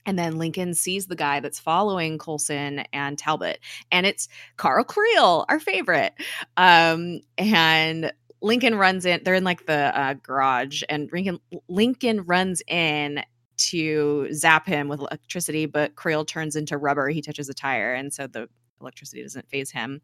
[0.08, 3.60] And then Lincoln sees the guy that's following Coulson and Talbot,
[3.92, 6.14] and it's Carl Creel, our favorite.
[6.56, 9.20] Um, and Lincoln runs in.
[9.22, 13.22] They're in like the uh, garage, and Lincoln Lincoln runs in
[13.58, 17.10] to zap him with electricity, but Creel turns into rubber.
[17.10, 18.48] He touches a tire, and so the
[18.80, 20.00] electricity doesn't phase him.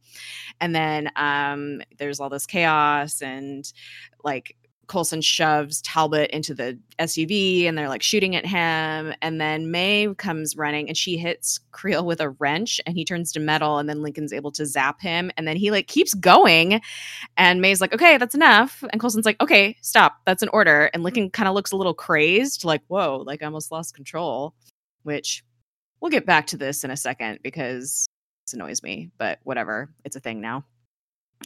[0.61, 3.65] And then um, there's all this chaos, and
[4.23, 4.55] like
[4.89, 9.15] Coulson shoves Talbot into the SUV and they're like shooting at him.
[9.23, 13.33] And then May comes running and she hits Creel with a wrench and he turns
[13.33, 13.79] to metal.
[13.79, 15.31] And then Lincoln's able to zap him.
[15.37, 16.81] And then he like keeps going.
[17.37, 18.85] And May's like, okay, that's enough.
[18.93, 20.21] And Coulson's like, okay, stop.
[20.27, 20.91] That's an order.
[20.93, 24.55] And Lincoln kind of looks a little crazed, like, whoa, like I almost lost control,
[25.03, 25.45] which
[26.01, 28.07] we'll get back to this in a second because
[28.47, 29.91] this annoys me, but whatever.
[30.05, 30.65] It's a thing now.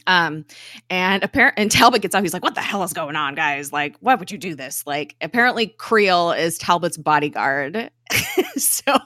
[0.07, 0.45] Um,
[0.89, 2.23] and apparently, and Talbot gets out.
[2.23, 3.71] He's like, "What the hell is going on, guys?
[3.73, 7.89] Like, why would you do this?" Like, apparently, Creel is Talbot's bodyguard.
[8.57, 8.97] so,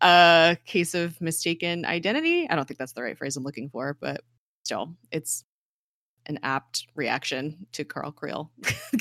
[0.00, 2.48] a case of mistaken identity.
[2.48, 4.22] I don't think that's the right phrase I'm looking for, but
[4.64, 5.44] still, it's
[6.26, 8.50] an apt reaction to Carl Creel.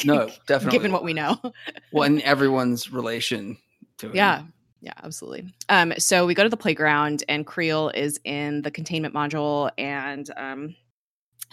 [0.04, 0.78] no, definitely.
[0.78, 1.38] Given what we know.
[1.91, 3.58] well, and everyone's relation
[3.99, 4.15] to him.
[4.15, 4.43] Yeah.
[4.81, 5.53] Yeah, absolutely.
[5.67, 10.29] Um, so we go to the playground, and Creel is in the containment module, and
[10.37, 10.75] um,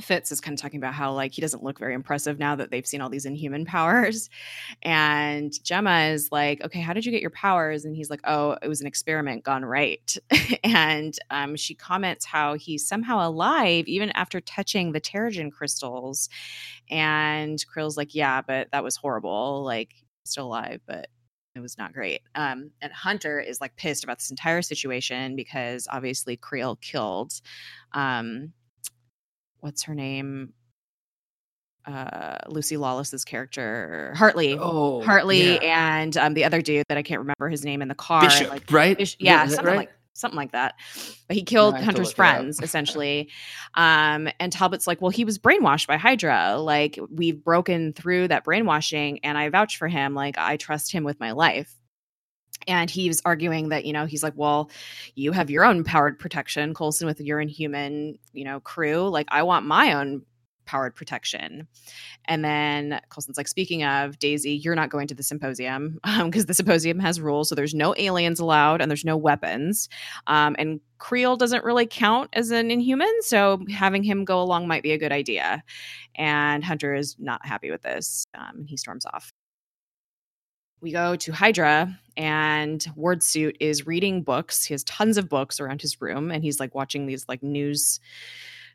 [0.00, 2.70] Fitz is kind of talking about how like he doesn't look very impressive now that
[2.70, 4.28] they've seen all these inhuman powers.
[4.82, 7.84] And Jemma is like, okay, how did you get your powers?
[7.84, 10.16] And he's like, oh, it was an experiment gone right.
[10.64, 16.28] and um, she comments how he's somehow alive even after touching the Terrigen crystals.
[16.90, 19.64] And Creel's like, yeah, but that was horrible.
[19.64, 21.08] Like, still alive, but
[21.56, 22.20] it was not great.
[22.34, 27.32] Um, and Hunter is like pissed about this entire situation because obviously Creel killed
[27.92, 28.52] um,
[29.60, 30.52] what's her name?
[31.86, 34.58] Uh, Lucy Lawless's character, Hartley.
[34.58, 36.00] Oh, Hartley, yeah.
[36.00, 38.22] and um, the other dude that I can't remember his name in the car.
[38.22, 38.98] Bishop, like, right?
[38.98, 39.76] Bish- yeah, yeah something right?
[39.76, 40.74] like something like that.
[41.28, 43.30] But he killed Hunter's friends essentially.
[43.74, 46.56] Um, and Talbot's like, well, he was brainwashed by Hydra.
[46.58, 50.14] Like we've broken through that brainwashing, and I vouch for him.
[50.14, 51.74] Like I trust him with my life
[52.66, 54.70] and he was arguing that you know he's like well
[55.14, 59.42] you have your own powered protection coulson with your inhuman you know crew like i
[59.42, 60.22] want my own
[60.66, 61.66] powered protection.
[62.26, 66.46] And then coulson's like speaking of daisy you're not going to the symposium because um,
[66.46, 69.88] the symposium has rules so there's no aliens allowed and there's no weapons.
[70.26, 74.82] Um, and creel doesn't really count as an inhuman so having him go along might
[74.82, 75.62] be a good idea.
[76.16, 79.32] And hunter is not happy with this um, and he storms off.
[80.82, 84.64] We go to Hydra, and Ward Suit is reading books.
[84.64, 87.98] He has tons of books around his room, and he's like watching these like news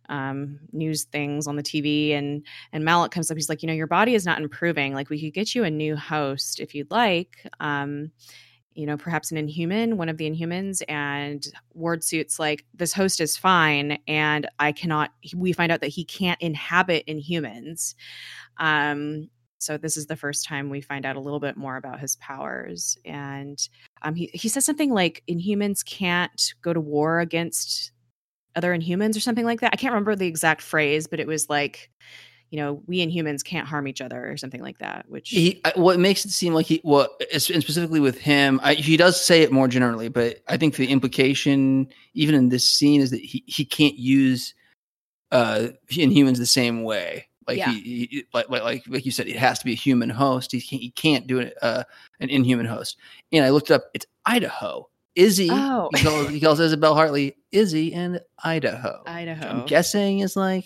[0.10, 2.14] um, news things on the TV.
[2.14, 3.38] And and Malik comes up.
[3.38, 4.94] He's like, you know, your body is not improving.
[4.94, 7.46] Like we could get you a new host if you'd like.
[7.60, 8.12] Um,
[8.74, 10.82] you know, perhaps an inhuman, one of the inhumans.
[10.88, 15.12] And Ward Suit's like, this host is fine, and I cannot.
[15.36, 17.96] We find out that he can't inhabit inhumans.
[18.58, 19.30] Um,
[19.62, 22.16] so this is the first time we find out a little bit more about his
[22.16, 22.98] powers.
[23.06, 23.60] And
[24.02, 27.92] um, he, he says something like Inhumans can't go to war against
[28.56, 29.72] other Inhumans or something like that.
[29.74, 31.90] I can't remember the exact phrase, but it was like,
[32.50, 35.06] you know, we Inhumans can't harm each other or something like that.
[35.08, 38.98] Which he, what makes it seem like he, well, and specifically with him, I, he
[38.98, 43.12] does say it more generally, but I think the implication, even in this scene, is
[43.12, 44.54] that he he can't use
[45.32, 47.28] uh Inhumans the same way.
[47.48, 47.72] Like yeah.
[47.72, 50.52] he, he, like, like like you said, it has to be a human host.
[50.52, 51.86] He can't, he can't do it uh,
[52.20, 52.98] an inhuman host.
[53.32, 53.86] And I looked up.
[53.94, 54.90] It's Idaho.
[55.16, 55.50] Izzy.
[55.52, 55.90] Oh.
[55.94, 59.04] he, calls, he calls Isabelle Hartley Izzy and Idaho.
[59.06, 59.48] Idaho.
[59.48, 60.66] I'm guessing is like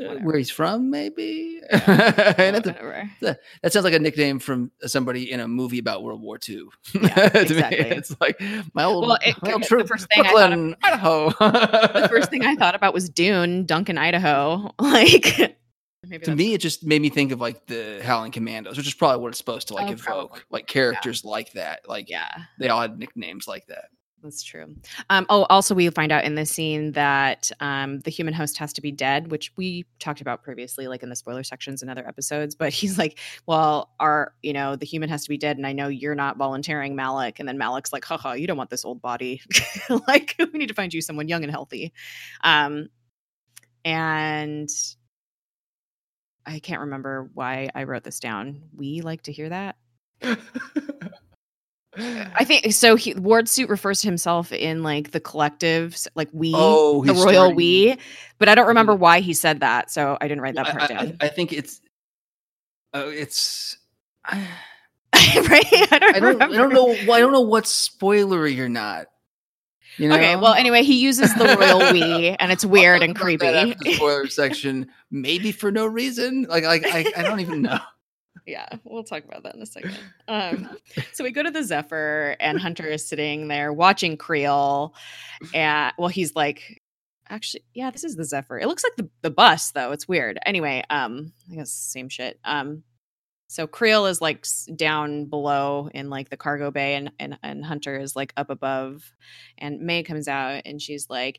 [0.00, 1.60] uh, where he's from, maybe.
[1.70, 3.10] Yeah, whatever.
[3.22, 6.64] A, that sounds like a nickname from somebody in a movie about World War II.
[6.94, 7.84] Yeah, exactly.
[7.84, 8.40] me, it's like
[8.72, 12.00] my old, well, it, my old the first thing Brooklyn, I thought of, Idaho.
[12.00, 14.74] the first thing I thought about was Dune, Duncan, Idaho.
[14.78, 15.56] Like
[16.04, 18.94] Maybe to me, it just made me think of like the Howling Commandos, which is
[18.94, 20.40] probably what it's supposed to like oh, evoke, probably.
[20.50, 21.30] like characters yeah.
[21.30, 21.88] like that.
[21.88, 23.86] Like, yeah, they all had nicknames like that.
[24.22, 24.76] That's true.
[25.10, 28.72] Um, oh, also, we find out in this scene that um, the human host has
[28.74, 32.06] to be dead, which we talked about previously, like in the spoiler sections and other
[32.06, 32.54] episodes.
[32.54, 35.72] But he's like, "Well, our, you know, the human has to be dead, and I
[35.72, 39.02] know you're not volunteering, Malik." And then Malik's like, "Haha, you don't want this old
[39.02, 39.42] body.
[40.06, 41.92] like, we need to find you someone young and healthy."
[42.42, 42.88] Um,
[43.84, 44.70] and
[46.46, 48.62] I can't remember why I wrote this down.
[48.76, 49.76] We like to hear that.
[51.96, 52.96] I think so.
[52.96, 57.32] He, Ward Suit refers to himself in like the collectives, like we, oh, the royal
[57.32, 57.96] starting, we,
[58.38, 60.86] but I don't remember why he said that, so I didn't write that part I,
[60.86, 61.16] down.
[61.20, 61.80] I, I think it's,
[62.94, 63.78] uh, it's,
[64.32, 65.66] right.
[65.92, 66.16] I don't.
[66.16, 66.86] I don't, I don't know.
[66.86, 69.06] Well, I don't know what's spoilery or not.
[69.98, 70.16] You know?
[70.16, 70.36] Okay.
[70.36, 73.74] Well, anyway, he uses the royal we, and it's weird and creepy.
[73.94, 76.46] spoiler section, maybe for no reason.
[76.48, 77.78] Like, like I, I don't even know.
[78.44, 79.96] Yeah, we'll talk about that in a second.
[80.26, 80.76] Um,
[81.12, 84.94] so we go to the Zephyr, and Hunter is sitting there watching Creel.
[85.54, 86.82] And well, he's like,
[87.28, 88.58] actually, yeah, this is the Zephyr.
[88.58, 89.92] It looks like the, the bus, though.
[89.92, 90.40] It's weird.
[90.44, 92.40] Anyway, um, I guess same shit.
[92.44, 92.82] Um,
[93.52, 97.98] so Creel is like down below in like the cargo bay and, and and Hunter
[97.98, 99.12] is like up above.
[99.58, 101.38] And May comes out and she's like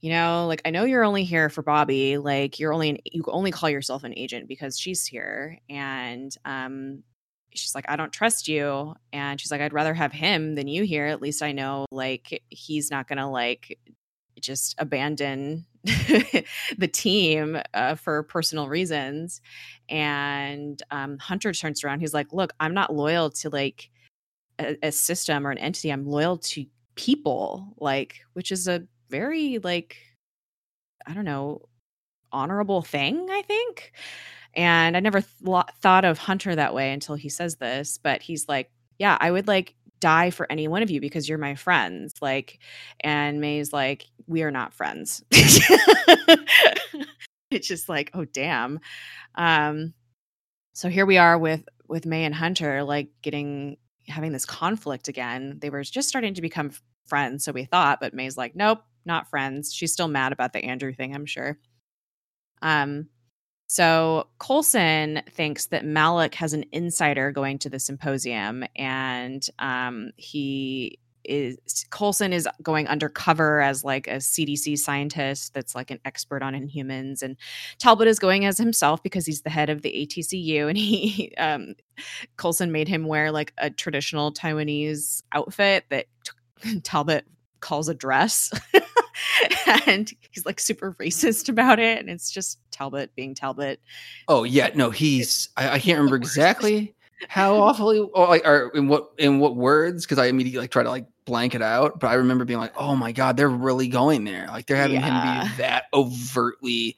[0.00, 3.22] you know like I know you're only here for Bobby like you're only an, you
[3.28, 5.60] only call yourself an agent because she's here.
[5.70, 7.04] And um
[7.54, 8.96] she's like I don't trust you.
[9.12, 11.06] And she's like I'd rather have him than you here.
[11.06, 13.78] At least I know like he's not to like
[14.40, 15.64] just abandon
[16.78, 19.42] the team uh, for personal reasons.
[19.88, 22.00] And um, Hunter turns around.
[22.00, 23.90] He's like, "Look, I'm not loyal to like
[24.58, 25.90] a, a system or an entity.
[25.90, 26.66] I'm loyal to
[26.96, 29.96] people, like, which is a very like,
[31.06, 31.62] I don't know,
[32.32, 33.28] honorable thing.
[33.30, 33.92] I think."
[34.54, 37.98] And I never th- thought of Hunter that way until he says this.
[38.02, 41.38] But he's like, "Yeah, I would like die for any one of you because you're
[41.38, 42.14] my friends.
[42.20, 42.58] Like,
[43.00, 45.22] and May's like, we are not friends.
[47.50, 48.80] it's just like, oh damn.
[49.34, 49.94] Um,
[50.72, 53.76] so here we are with with May and Hunter, like getting
[54.08, 55.58] having this conflict again.
[55.60, 56.72] They were just starting to become
[57.06, 59.72] friends, so we thought, but May's like, nope, not friends.
[59.72, 61.58] She's still mad about the Andrew thing, I'm sure.
[62.62, 63.08] Um,
[63.74, 71.00] so Coulson thinks that Malik has an insider going to the symposium, and um, he
[71.24, 71.58] is
[71.90, 77.20] Coulson is going undercover as like a CDC scientist that's like an expert on inhumans,
[77.20, 77.36] and
[77.80, 81.74] Talbot is going as himself because he's the head of the ATCU, and he um,
[82.36, 86.06] Coulson made him wear like a traditional Taiwanese outfit that
[86.84, 87.26] Talbot
[87.64, 88.52] calls a dress.
[89.86, 93.80] and he's like super racist about it and it's just talbot being talbot
[94.28, 96.94] oh yeah no he's i, I can't remember exactly
[97.28, 100.82] how awfully or, like, or in what in what words because i immediately like try
[100.82, 103.88] to like blank it out but i remember being like oh my god they're really
[103.88, 105.44] going there like they're having yeah.
[105.44, 106.96] him be that overtly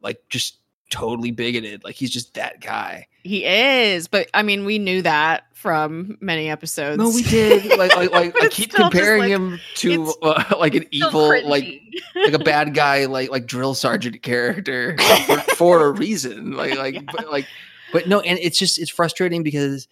[0.00, 0.58] like just
[0.90, 3.06] totally bigoted like he's just that guy.
[3.22, 6.98] He is but i mean we knew that from many episodes.
[6.98, 7.66] No we did.
[7.78, 11.80] Like like, like i keep comparing like, him to uh, like an evil like
[12.14, 14.96] like a bad guy like like drill sergeant character
[15.26, 16.52] for, for a reason.
[16.52, 17.00] Like like yeah.
[17.12, 17.46] but, like
[17.92, 19.88] but no and it's just it's frustrating because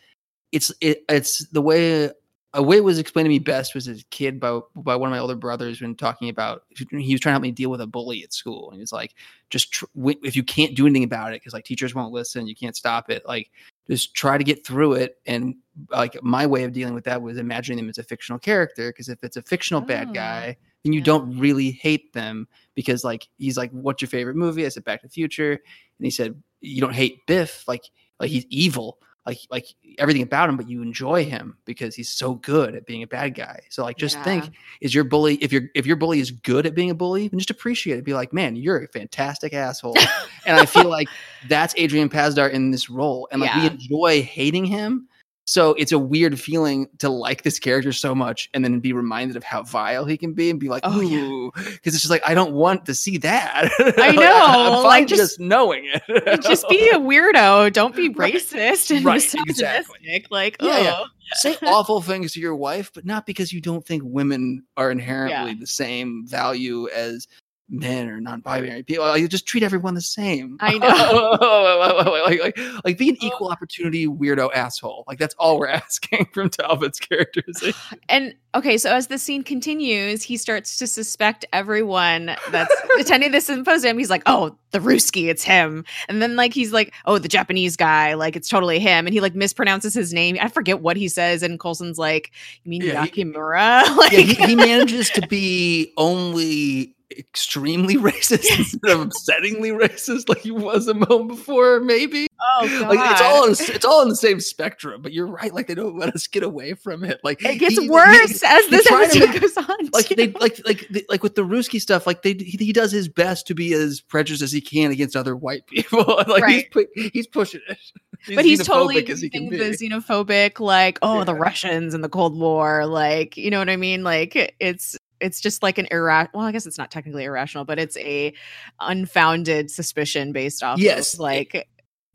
[0.52, 2.10] it's it, it's the way
[2.56, 5.08] a way it was explained to me best was as a kid by by one
[5.08, 7.82] of my older brothers when talking about he was trying to help me deal with
[7.82, 8.70] a bully at school.
[8.70, 9.14] And he was like
[9.50, 12.56] just tr- if you can't do anything about it because like teachers won't listen you
[12.56, 13.50] can't stop it like
[13.88, 15.18] just try to get through it.
[15.26, 15.56] And
[15.90, 19.10] like my way of dealing with that was imagining them as a fictional character because
[19.10, 21.04] if it's a fictional oh, bad guy then you yeah.
[21.04, 24.64] don't really hate them because like he's like what's your favorite movie?
[24.64, 25.52] I said back to the future.
[25.52, 27.84] And he said you don't hate biff like
[28.18, 29.66] like he's evil like like
[29.98, 33.34] everything about him, but you enjoy him because he's so good at being a bad
[33.34, 33.60] guy.
[33.70, 34.22] So like just yeah.
[34.22, 37.28] think, is your bully if your if your bully is good at being a bully,
[37.28, 38.04] then just appreciate it.
[38.04, 39.96] Be like, man, you're a fantastic asshole.
[40.46, 41.08] and I feel like
[41.48, 43.28] that's Adrian Pasdar in this role.
[43.32, 43.62] And like yeah.
[43.62, 45.08] we enjoy hating him
[45.48, 49.36] so it's a weird feeling to like this character so much and then be reminded
[49.36, 51.78] of how vile he can be and be like, oh, ooh, because yeah.
[51.84, 53.70] it's just like I don't want to see that.
[53.98, 56.42] I know, like just, just, knowing it.
[56.42, 57.72] just be a weirdo.
[57.72, 59.96] Don't be racist and right, misogynistic.
[60.04, 60.26] Exactly.
[60.30, 61.06] Like, yeah, yeah, oh.
[61.34, 65.52] say awful things to your wife, but not because you don't think women are inherently
[65.52, 65.60] yeah.
[65.60, 67.28] the same value as
[67.68, 69.16] men or non-binary people.
[69.16, 70.56] You just treat everyone the same.
[70.60, 72.22] I know.
[72.24, 75.04] like, like, like, be an equal opportunity weirdo asshole.
[75.06, 77.62] Like that's all we're asking from Talbot's characters.
[78.08, 83.46] And okay, so as the scene continues, he starts to suspect everyone that's attending this
[83.46, 83.98] symposium.
[83.98, 87.76] He's like, "Oh, the Ruski, it's him." And then like he's like, "Oh, the Japanese
[87.76, 90.36] guy, like it's totally him." And he like mispronounces his name.
[90.40, 91.42] I forget what he says.
[91.42, 92.32] And Coulson's like,
[92.64, 98.58] "You mean yeah, Yakimura?" He, like, yeah, he, he manages to be only extremely racist
[98.58, 102.88] instead of upsettingly racist like he was a moment before maybe oh God.
[102.88, 105.96] like it's all it's all in the same spectrum but you're right like they don't
[105.96, 109.40] let us get away from it like it gets he, worse he, as this episode
[109.40, 112.56] goes on like they like like they, like with the Ruski stuff like they he,
[112.58, 116.04] he, does his best to be as prejudiced as he can against other white people
[116.28, 116.68] like right.
[116.94, 117.78] he's, he's pushing it
[118.26, 121.24] he's but he's totally the xenophobic like oh yeah.
[121.24, 125.40] the Russians and the Cold War like you know what I mean like it's it's
[125.40, 128.32] just like an irrational well i guess it's not technically irrational but it's a
[128.80, 131.68] unfounded suspicion based off yes of like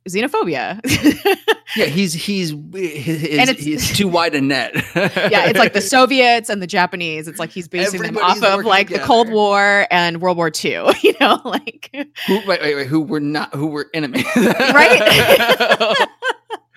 [0.10, 0.80] xenophobia.
[1.76, 4.74] Yeah he's he's his, and it's, he's too wide a net.
[4.95, 7.28] Yeah it's like the soviets and the japanese.
[7.28, 9.02] It's like he's basing them off of like together.
[9.02, 10.71] the cold war and world war ii
[11.02, 11.89] you know like
[12.28, 14.26] who, wait, wait, wait, who were not who were enemies?
[14.36, 15.95] Right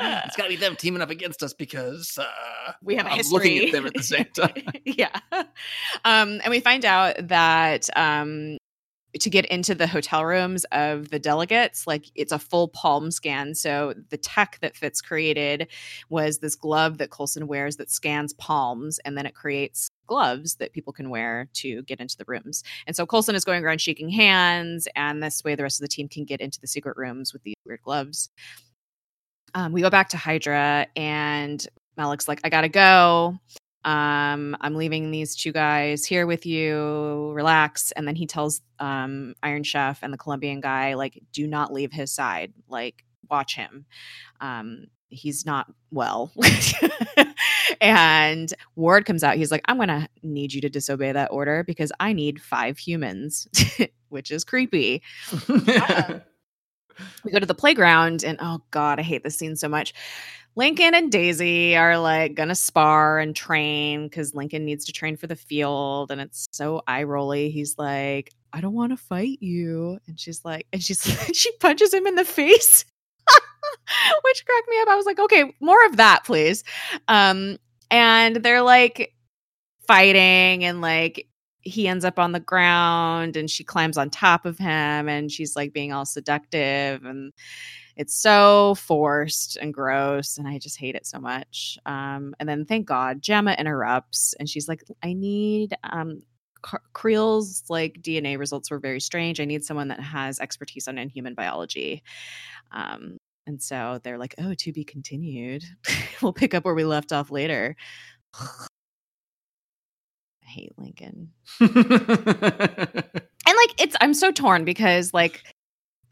[0.01, 3.17] it's got to be them teaming up against us because uh, we have a I'm
[3.17, 3.35] history.
[3.35, 4.63] looking at them at the same time.
[4.85, 5.21] yeah,
[6.05, 8.59] um, and we find out that um,
[9.21, 13.55] to get into the hotel rooms of the delegates, like it's a full palm scan.
[13.55, 15.69] So the tech that Fitz created
[16.09, 20.73] was this glove that Coulson wears that scans palms, and then it creates gloves that
[20.73, 22.63] people can wear to get into the rooms.
[22.87, 25.95] And so Coulson is going around shaking hands, and this way the rest of the
[25.95, 28.31] team can get into the secret rooms with these weird gloves
[29.55, 33.39] um, we go back to Hydra, and Malik's like, I gotta go.
[33.85, 37.31] Um, I'm leaving these two guys here with you.
[37.33, 37.93] Relax.
[37.93, 41.93] And then he tells um, Iron Chef and the Colombian guy, like, do not leave
[41.93, 42.53] his side.
[42.69, 43.85] Like, watch him.
[44.41, 46.33] Um, he's not well.
[47.81, 49.37] and Ward comes out.
[49.37, 52.79] He's like, I'm going to need you to disobey that order because I need five
[52.79, 53.47] humans,
[54.09, 55.03] which is creepy.
[57.25, 59.95] we go to the playground and oh god i hate this scene so much
[60.57, 65.27] lincoln and daisy are like gonna spar and train because lincoln needs to train for
[65.27, 69.99] the field and it's so eye rolly he's like I don't want to fight you.
[70.07, 71.03] And she's like, and she's
[71.35, 72.85] she punches him in the face.
[74.25, 74.89] Which cracked me up.
[74.89, 76.63] I was like, okay, more of that, please.
[77.09, 77.59] Um,
[77.91, 79.13] and they're like
[79.89, 81.27] fighting and like
[81.65, 85.57] he ends up on the ground and she climbs on top of him and she's
[85.57, 87.33] like being all seductive and
[87.97, 92.65] it's so forced and gross and i just hate it so much um, and then
[92.65, 96.23] thank god Jemma interrupts and she's like i need um,
[96.93, 99.41] Creel's like DNA results were very strange.
[99.41, 102.03] I need someone that has expertise on inhuman biology.
[102.73, 105.65] Um, and so they're like, oh, to be continued.
[106.23, 107.77] we'll pick up where we left off later.
[110.55, 111.31] Hate Lincoln.
[111.61, 115.43] and like it's I'm so torn because like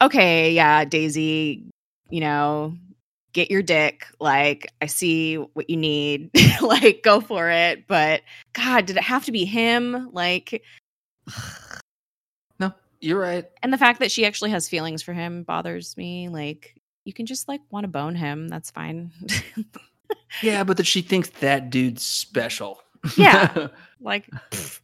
[0.01, 1.65] okay, yeah, Daisy
[2.13, 2.77] you know,
[3.33, 4.05] get your dick.
[4.19, 6.29] Like, I see what you need.
[6.61, 7.87] like, go for it.
[7.87, 8.21] But
[8.53, 10.11] God, did it have to be him?
[10.13, 10.61] Like,
[12.59, 12.71] no,
[13.01, 13.45] you're right.
[13.63, 16.29] And the fact that she actually has feelings for him bothers me.
[16.29, 18.47] Like, you can just like want to bone him.
[18.47, 19.11] That's fine.
[20.43, 22.82] yeah, but that she thinks that dude's special.
[23.17, 23.67] Yeah.
[24.05, 24.81] Like, pff.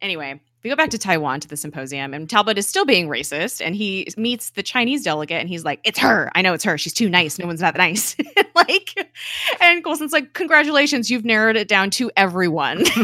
[0.00, 3.60] anyway, we go back to Taiwan to the symposium, and Talbot is still being racist,
[3.64, 6.30] and he meets the Chinese delegate, and he's like, "It's her.
[6.34, 6.78] I know it's her.
[6.78, 7.38] She's too nice.
[7.38, 8.16] No one's that nice."
[8.54, 9.12] like,
[9.60, 12.84] and Coulson's like, "Congratulations, you've narrowed it down to everyone."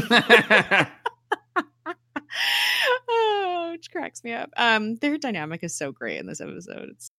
[3.09, 4.51] oh, which cracks me up.
[4.57, 6.89] Um, their dynamic is so great in this episode.
[6.91, 7.11] It's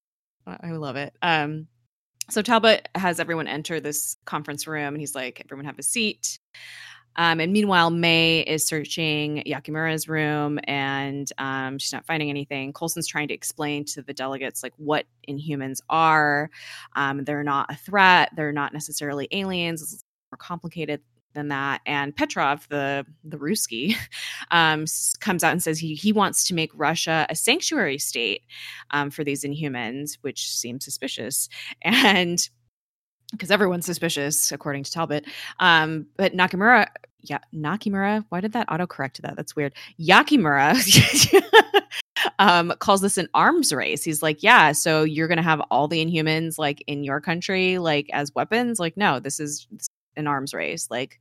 [0.47, 1.13] I love it.
[1.21, 1.67] Um,
[2.29, 6.39] so Talbot has everyone enter this conference room, and he's like, "Everyone have a seat."
[7.15, 12.73] Um, and meanwhile, May is searching Yakimura's room and um, she's not finding anything.
[12.73, 16.49] Coulson's trying to explain to the delegates like what Inhumans are.
[16.95, 18.31] Um, they're not a threat.
[18.35, 19.81] They're not necessarily aliens.
[19.81, 21.01] It's more complicated
[21.33, 21.81] than that.
[21.85, 23.95] And Petrov, the the Ruski,
[24.51, 24.85] um,
[25.19, 28.43] comes out and says he he wants to make Russia a sanctuary state
[28.91, 31.49] um, for these Inhumans, which seems suspicious.
[31.81, 32.49] And
[33.31, 35.25] because everyone's suspicious, according to Talbot.
[35.59, 36.87] Um, but Nakamura,
[37.21, 39.35] yeah, Nakimura, why did that autocorrect to that?
[39.35, 39.73] That's weird.
[39.99, 40.75] Yakimura
[42.39, 44.03] um, calls this an arms race.
[44.03, 47.77] He's like, yeah, so you're going to have all the Inhumans like in your country,
[47.77, 48.79] like as weapons.
[48.79, 49.67] Like, no, this is
[50.15, 50.87] an arms race.
[50.89, 51.19] Like,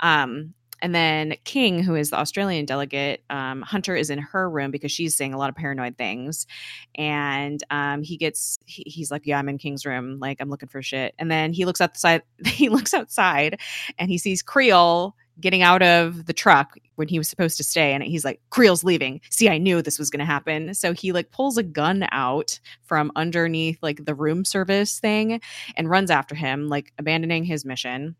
[0.00, 4.70] um, and then King, who is the Australian delegate, um, Hunter is in her room
[4.70, 6.46] because she's saying a lot of paranoid things.
[6.94, 10.18] And um, he gets, he, he's like, Yeah, I'm in King's room.
[10.20, 11.14] Like, I'm looking for shit.
[11.18, 13.60] And then he looks outside, he looks outside
[13.98, 17.92] and he sees Creel getting out of the truck when he was supposed to stay
[17.92, 21.12] and he's like creel's leaving see i knew this was going to happen so he
[21.12, 25.40] like pulls a gun out from underneath like the room service thing
[25.76, 28.16] and runs after him like abandoning his mission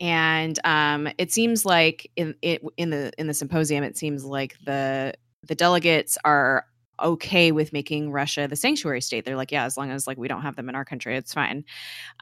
[0.00, 4.56] and um, it seems like in it, in the in the symposium, it seems like
[4.64, 6.66] the the delegates are
[7.02, 9.24] okay with making Russia the sanctuary state.
[9.24, 11.34] They're like, yeah, as long as like we don't have them in our country, it's
[11.34, 11.64] fine.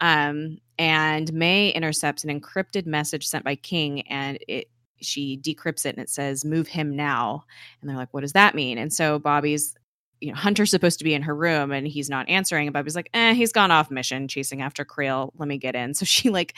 [0.01, 4.69] Um, and May intercepts an encrypted message sent by King, and it
[5.03, 7.45] she decrypts it and it says move him now
[7.81, 9.75] and they're like what does that mean and so bobby's
[10.23, 12.69] you know, Hunter's supposed to be in her room and he's not answering.
[12.69, 15.33] And Bobby's like, eh, he's gone off mission chasing after Creel.
[15.37, 15.95] Let me get in.
[15.95, 16.55] So she like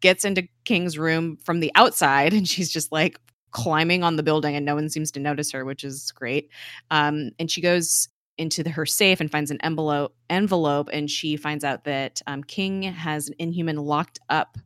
[0.00, 3.18] gets into King's room from the outside and she's just like
[3.50, 6.50] climbing on the building and no one seems to notice her, which is great.
[6.90, 11.36] Um, and she goes into the, her safe and finds an envelope envelope and she
[11.36, 14.58] finds out that um, King has an inhuman locked up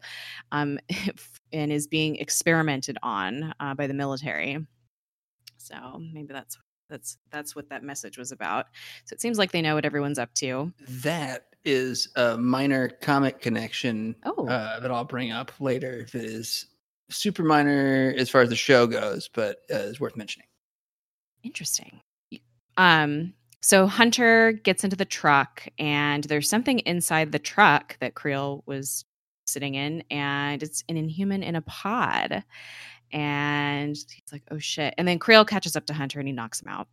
[0.53, 0.79] um,
[1.53, 4.65] and is being experimented on uh, by the military.
[5.57, 6.57] So maybe that's
[6.89, 8.67] that's that's what that message was about.
[9.05, 10.73] So it seems like they know what everyone's up to.
[10.89, 14.47] That is a minor comic connection oh.
[14.49, 15.99] uh, that I'll bring up later.
[15.99, 16.67] if it is
[17.11, 20.49] super minor as far as the show goes, but uh, is worth mentioning.
[21.43, 22.01] Interesting.
[22.77, 23.35] Um.
[23.63, 29.05] So Hunter gets into the truck, and there's something inside the truck that Creel was
[29.47, 32.45] sitting in, and it's an inhuman in a pod
[33.13, 36.61] and he's like, "Oh shit!" And then Creel catches up to Hunter and he knocks
[36.61, 36.89] him out.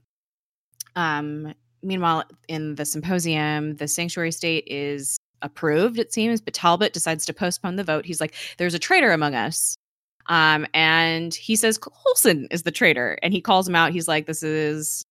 [0.96, 7.26] Um, meanwhile, in the symposium, the sanctuary state is approved, it seems, but Talbot decides
[7.26, 8.06] to postpone the vote.
[8.06, 9.76] He's like, "There's a traitor among us."
[10.28, 13.92] Um, and he says Coulson is the traitor, and he calls him out.
[13.92, 15.04] He's like, "This is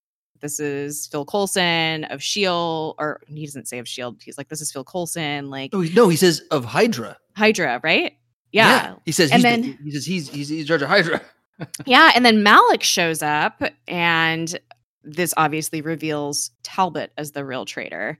[0.43, 4.21] this is Phil Coulson of Shield, or he doesn't say of Shield.
[4.23, 5.49] He's like, this is Phil Coulson.
[5.49, 7.17] Like, oh no, he says of Hydra.
[7.37, 8.15] Hydra, right?
[8.53, 8.69] Yeah.
[8.69, 8.95] yeah.
[9.05, 11.21] He says and then, he says he's he's he's Georgia Hydra.
[11.87, 14.59] yeah, and then Malik shows up and
[15.05, 18.19] this obviously reveals Talbot as the real traitor.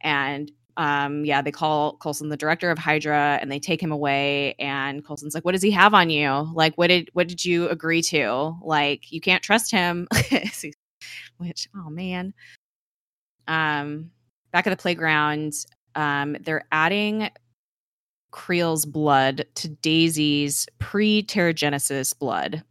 [0.00, 4.54] And um, yeah, they call Coulson the director of Hydra and they take him away.
[4.58, 6.50] And Coulson's like, what does he have on you?
[6.52, 8.56] Like, what did, what did you agree to?
[8.62, 10.08] Like, you can't trust him.
[11.38, 12.34] Which, oh man.
[13.46, 14.10] Um,
[14.52, 15.54] back at the playground,
[15.94, 17.30] um, they're adding
[18.34, 22.64] Creel's blood to Daisy's pre Terrigenesis blood,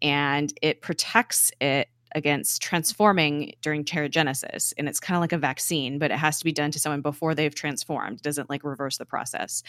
[0.00, 4.72] and it protects it against transforming during Terrigenesis.
[4.78, 7.02] And it's kind of like a vaccine, but it has to be done to someone
[7.02, 8.16] before they've transformed.
[8.16, 9.62] It doesn't like reverse the process.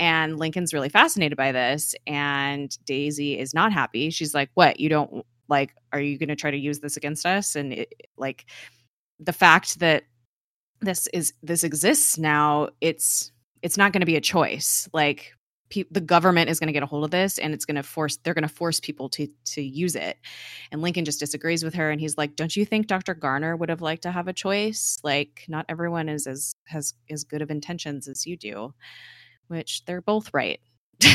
[0.00, 1.94] And Lincoln's really fascinated by this.
[2.04, 4.10] And Daisy is not happy.
[4.10, 4.80] She's like, What?
[4.80, 7.54] You don't like, are you going to try to use this against us?
[7.54, 8.46] And it, like
[9.20, 10.02] the fact that
[10.80, 13.30] this is this exists now, it's
[13.62, 14.88] it's not going to be a choice.
[14.92, 15.32] Like
[15.70, 17.82] pe- the government is going to get a hold of this and it's going to
[17.82, 20.16] force they're going to force people to to use it
[20.72, 23.68] and lincoln just disagrees with her and he's like don't you think dr garner would
[23.68, 27.50] have liked to have a choice like not everyone is as has as good of
[27.50, 28.72] intentions as you do
[29.48, 30.60] which they're both right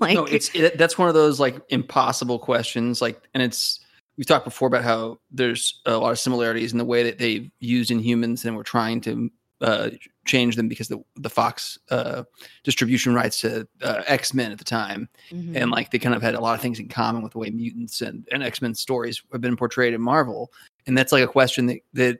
[0.00, 3.80] like no, it's it, that's one of those like impossible questions like and it's
[4.16, 7.50] we've talked before about how there's a lot of similarities in the way that they've
[7.60, 9.90] used in humans and we're trying to uh,
[10.24, 12.24] change them because the the Fox uh,
[12.64, 15.56] distribution rights to uh, X Men at the time, mm-hmm.
[15.56, 17.50] and like they kind of had a lot of things in common with the way
[17.50, 20.52] mutants and, and X Men stories have been portrayed in Marvel,
[20.86, 22.18] and that's like a question that that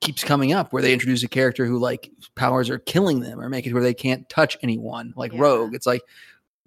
[0.00, 3.48] keeps coming up where they introduce a character who like powers are killing them or
[3.48, 5.40] make it where they can't touch anyone, like yeah.
[5.40, 5.74] Rogue.
[5.74, 6.02] It's like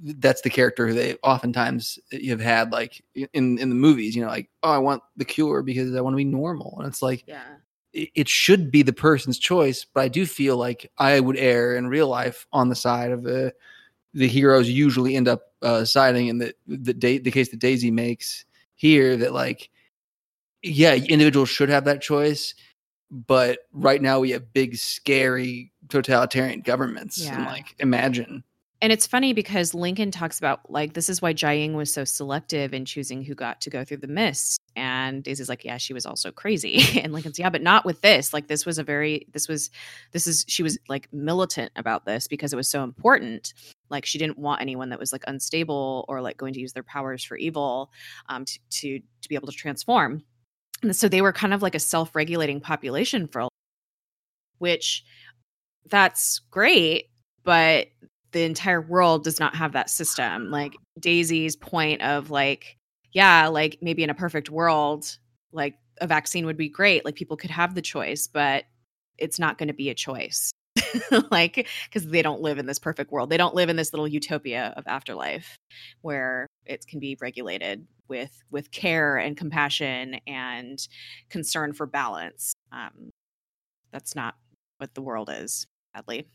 [0.01, 3.03] that's the character who they oftentimes have had like
[3.33, 6.13] in in the movies you know like oh i want the cure because i want
[6.13, 7.43] to be normal and it's like yeah
[7.93, 11.87] it should be the person's choice, but I do feel like I would err in
[11.87, 13.53] real life on the side of the
[14.13, 17.91] the heroes usually end up uh, siding in the the date the case that Daisy
[17.91, 19.69] makes here that like
[20.61, 22.53] yeah individuals should have that choice,
[23.11, 27.35] but right now we have big scary totalitarian governments yeah.
[27.35, 28.43] and like imagine
[28.81, 32.73] and it's funny because Lincoln talks about like this is why Jiaying was so selective
[32.73, 34.57] in choosing who got to go through the mist.
[34.75, 36.99] And Daisy's like, yeah, she was also crazy.
[37.03, 38.33] and Lincoln's, yeah, but not with this.
[38.33, 39.69] Like this was a very this was
[40.13, 43.53] this is she was like militant about this because it was so important.
[43.89, 46.83] Like she didn't want anyone that was like unstable or like going to use their
[46.83, 47.91] powers for evil
[48.29, 50.23] um, to, to to be able to transform.
[50.83, 53.49] And so they were kind of like a self-regulating population for
[54.59, 55.03] which
[55.89, 57.09] that's great
[57.43, 57.87] but
[58.31, 60.49] the entire world does not have that system.
[60.51, 62.77] Like Daisy's point of like,
[63.11, 65.17] yeah, like maybe in a perfect world,
[65.51, 67.05] like a vaccine would be great.
[67.05, 68.65] Like people could have the choice, but
[69.17, 70.51] it's not going to be a choice.
[71.31, 73.29] like because they don't live in this perfect world.
[73.29, 75.57] They don't live in this little utopia of afterlife
[76.01, 80.79] where it can be regulated with with care and compassion and
[81.29, 82.53] concern for balance.
[82.71, 83.09] Um,
[83.91, 84.35] that's not
[84.77, 85.65] what the world is,
[85.95, 86.27] sadly.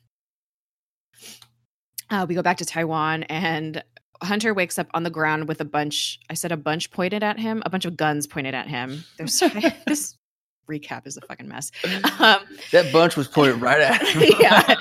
[2.11, 3.83] Uh, we go back to Taiwan, and
[4.23, 6.21] Hunter wakes up on the ground with a bunch.
[6.31, 9.05] I said a bunch pointed at him, a bunch of guns pointed at him.
[9.17, 9.39] There's
[9.87, 10.17] this
[10.69, 11.71] recap is a fucking mess.
[12.19, 12.41] Um,
[12.73, 14.33] that bunch was pointed right at him.
[14.41, 14.75] yeah,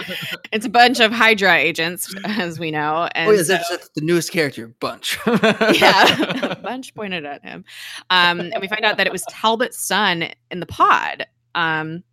[0.52, 3.10] it's a bunch of Hydra agents, as we know.
[3.16, 5.18] And oh, yeah, so, that's the newest character, Bunch.
[5.28, 7.66] yeah, Bunch pointed at him,
[8.10, 12.04] um, and we find out that it was Talbot's son in the pod, um,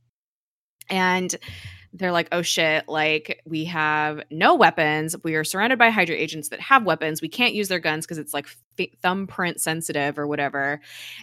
[0.88, 1.36] and
[1.92, 5.16] they're like, oh shit, like we have no weapons.
[5.24, 7.20] We are surrounded by Hydra agents that have weapons.
[7.20, 10.80] We can't use their guns because it's like th- thumbprint sensitive or whatever.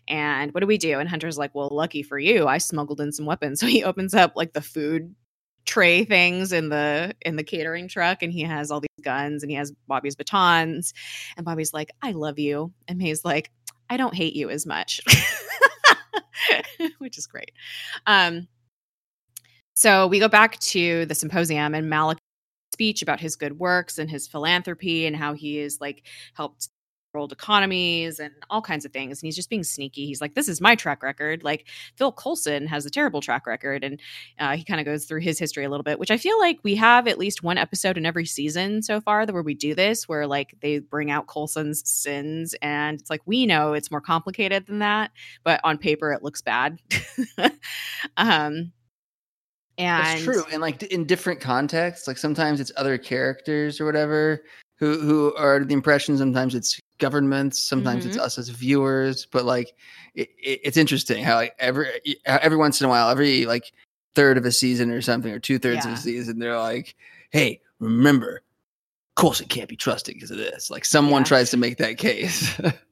[0.07, 0.99] And what do we do?
[0.99, 3.57] And Hunter's like, well, lucky for you, I smuggled in some weapons.
[3.67, 5.15] So he opens up like the food
[5.65, 9.49] tray things in the in the catering truck and he has all these guns and
[9.49, 10.93] he has Bobby's batons
[11.35, 13.51] and Bobby's like I love you and May's like
[13.89, 15.01] I don't hate you as much
[16.99, 17.51] which is great
[18.05, 18.47] um
[19.77, 22.17] so we go back to the symposium and Malik
[22.73, 26.01] speech about his good works and his philanthropy and how he has like
[26.33, 26.69] helped
[27.13, 29.21] world economies and all kinds of things.
[29.21, 30.07] And he's just being sneaky.
[30.07, 33.83] He's like, "This is my track record." Like Phil Coulson has a terrible track record,
[33.83, 33.99] and
[34.39, 36.57] uh, he kind of goes through his history a little bit, which I feel like
[36.63, 40.09] we have at least one episode in every season so far where we do this,
[40.09, 44.65] where like they bring out Coulson's sins, and it's like we know it's more complicated
[44.65, 45.11] than that,
[45.43, 46.79] but on paper it looks bad.
[48.17, 48.71] um,
[49.77, 50.43] and That's true.
[50.51, 54.43] And like in different contexts, like sometimes it's other characters or whatever
[54.77, 56.17] who who are the impression.
[56.17, 57.63] Sometimes it's governments.
[57.63, 58.09] Sometimes mm-hmm.
[58.09, 59.25] it's us as viewers.
[59.25, 59.73] But like,
[60.15, 61.87] it, it, it's interesting how like every
[62.25, 63.71] every once in a while, every like
[64.15, 65.91] third of a season or something, or two thirds yeah.
[65.91, 66.95] of a season, they're like,
[67.31, 68.41] "Hey, remember,
[69.15, 71.27] Coulson can't be trusted because of this." Like someone yeah.
[71.27, 72.59] tries to make that case.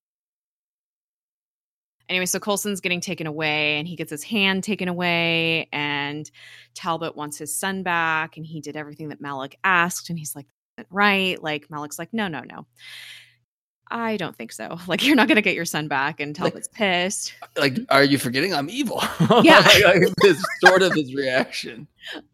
[2.10, 6.30] anyway, so Coulson's getting taken away and he gets his hand taken away and
[6.74, 10.48] Talbot wants his son back and he did everything that Malik asked and he's like
[10.90, 11.42] right.
[11.42, 12.68] Like Malik's like no no no
[13.92, 14.78] I don't think so.
[14.88, 17.34] Like you're not gonna get your son back, and Talbot's like, pissed.
[17.58, 19.02] Like, are you forgetting I'm evil?
[19.44, 21.88] Yeah, like, this sort of his reaction.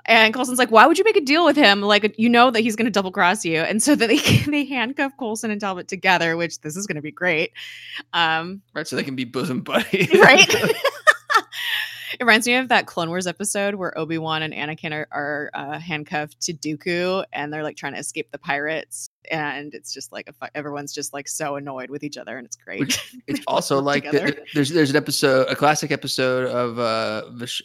[0.06, 1.82] And Coulson's like, "Why would you make a deal with him?
[1.82, 5.14] Like, you know that he's gonna double cross you." And so that they they handcuff
[5.18, 7.52] Coulson and Talbot together, which this is gonna be great.
[8.14, 10.74] Um, right, so they can be bosom buddies, right?
[12.22, 15.50] It reminds me of that Clone Wars episode where Obi Wan and Anakin are, are
[15.56, 20.12] uh, handcuffed to Dooku, and they're like trying to escape the pirates, and it's just
[20.12, 22.82] like a, everyone's just like so annoyed with each other, and it's great.
[22.82, 27.24] Which, it's also like the, there's there's an episode, a classic episode of uh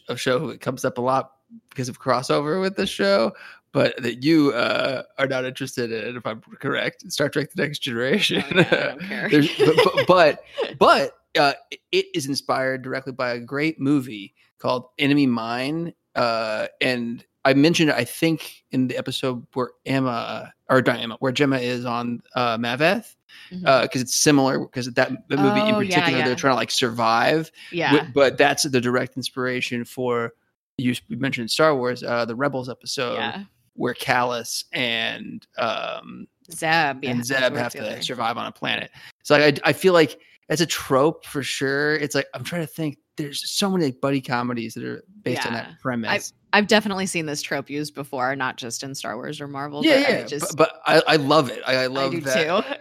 [0.08, 1.32] a show that comes up a lot
[1.68, 3.32] because of crossover with this show,
[3.72, 7.80] but that you uh, are not interested in, if I'm correct, Star Trek: The Next
[7.80, 8.42] Generation.
[8.50, 10.06] Oh, yeah, I don't care.
[10.06, 10.44] but, but,
[10.78, 11.52] but uh,
[11.92, 15.94] it is inspired directly by a great movie called Enemy Mine.
[16.14, 21.16] Uh, and I mentioned it, I think, in the episode where Emma or not Emma,
[21.20, 23.14] where Jemma is on uh, Maveth,
[23.50, 23.66] because mm-hmm.
[23.66, 24.58] uh, it's similar.
[24.58, 26.24] Because that the movie oh, in particular, yeah, yeah.
[26.24, 27.50] they're trying to like survive.
[27.70, 28.08] Yeah.
[28.12, 30.32] But that's the direct inspiration for
[30.78, 33.44] you mentioned Star Wars, uh, the Rebels episode, yeah.
[33.74, 38.90] where Kallus and um, Zeb and Zeb have to survive on a planet.
[39.22, 41.96] So like, I, I feel like it's a trope for sure.
[41.96, 42.98] It's like I'm trying to think.
[43.16, 45.48] There's so many like, buddy comedies that are based yeah.
[45.48, 46.10] on that premise.
[46.52, 49.82] I've, I've, definitely seen this trope used before, not just in Star Wars or Marvel.
[49.82, 50.22] Yeah, yeah.
[50.24, 51.62] Just, but, but I, I, love it.
[51.66, 52.80] I, I love I that.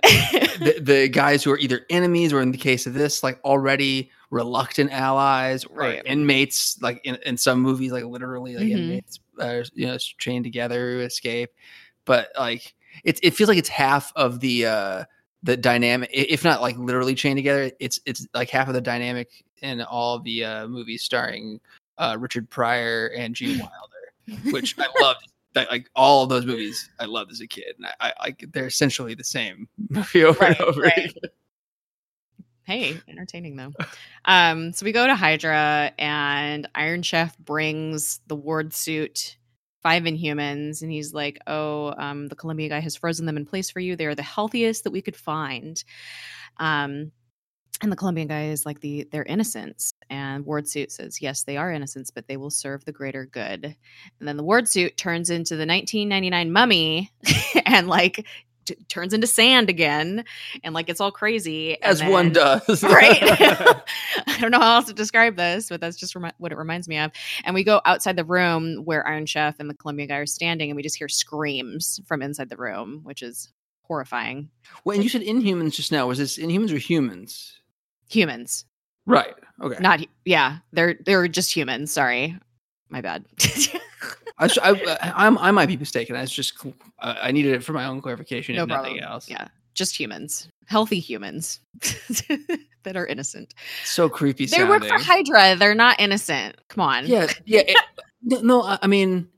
[0.60, 4.12] the, the, guys who are either enemies or, in the case of this, like already
[4.30, 6.02] reluctant allies right.
[6.02, 6.82] or inmates.
[6.82, 8.78] Like in, in some movies, like literally, like mm-hmm.
[8.78, 11.52] inmates, uh, you know, chained together to escape.
[12.04, 14.66] But like, it it feels like it's half of the.
[14.66, 15.04] uh
[15.46, 19.46] the dynamic if not like literally chained together it's it's like half of the dynamic
[19.62, 21.60] in all the uh movies starring
[22.00, 23.60] uh richard pryor and gene
[24.28, 25.28] wilder which i loved.
[25.54, 28.66] That, like all of those movies i loved as a kid and i i, they're
[28.66, 30.98] essentially the same movie over right, and over right.
[30.98, 31.32] again.
[32.64, 33.72] Hey entertaining though.
[34.26, 39.38] Um so we go to hydra and iron chef brings the ward suit
[39.86, 43.70] five inhumans and he's like oh um, the columbia guy has frozen them in place
[43.70, 43.96] for you.
[43.96, 45.84] They're the healthiest that we could find.
[46.58, 47.12] Um,
[47.84, 49.94] and the colombian guy is like the they're innocents.
[50.10, 53.64] And ward suit says yes they are innocents but they will serve the greater good.
[53.64, 57.12] And then the ward suit turns into the 1999 mummy
[57.68, 58.26] and like
[58.66, 60.26] t- turns into sand again
[60.64, 62.84] and like it's all crazy as then, one does.
[62.84, 63.18] Right.
[64.28, 66.88] I don't know how else to describe this but that's just remi- what it reminds
[66.88, 67.12] me of
[67.44, 70.70] and we go outside the room where iron chef and the columbia guy are standing
[70.70, 73.52] and we just hear screams from inside the room which is
[73.84, 74.50] horrifying.
[74.84, 77.60] Well and you said inhumans just now was this inhumans or humans?
[78.10, 78.66] Humans.
[79.06, 79.78] Right okay.
[79.80, 82.38] Not yeah they're they're just humans sorry.
[82.90, 83.26] My bad
[84.38, 86.16] I, I, I, I, might be mistaken.
[86.16, 86.66] That's just
[87.00, 88.94] I needed it for my own clarification, no problem.
[88.94, 89.30] nothing else.
[89.30, 91.62] Yeah, just humans, healthy humans
[92.84, 93.54] that are innocent.
[93.86, 94.46] So creepy.
[94.46, 95.56] They work for Hydra.
[95.56, 96.58] They're not innocent.
[96.68, 97.08] Come on.
[97.08, 97.62] Yeah, yeah.
[97.66, 97.78] It,
[98.44, 99.30] no, I mean,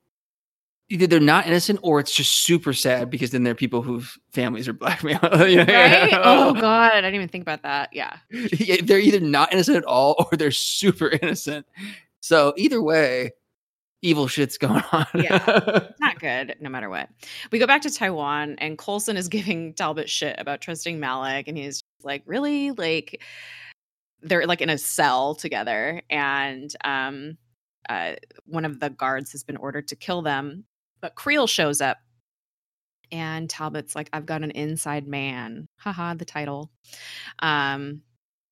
[0.90, 4.18] either they're not innocent or it's just super sad because then there are people whose
[4.32, 5.22] families are blackmailed.
[5.24, 6.10] right?
[6.14, 7.90] Oh god, I didn't even think about that.
[7.92, 8.18] Yeah.
[8.32, 8.78] yeah.
[8.84, 11.66] They're either not innocent at all or they're super innocent.
[12.20, 13.32] So either way,
[14.02, 15.06] evil shit's going on.
[15.16, 17.10] yeah, not good, no matter what.
[17.52, 21.58] We go back to Taiwan, and Coulson is giving Talbot shit about trusting Malik, and
[21.58, 23.22] he's like, really, like
[24.22, 27.38] they're like in a cell together, and um,
[27.90, 28.14] uh,
[28.46, 30.66] one of the guards has been ordered to kill them,
[31.02, 31.98] but Creel shows up.
[33.10, 35.70] And Talbot's like, I've got an inside man.
[35.78, 36.70] Haha, the title.
[37.40, 38.02] Um,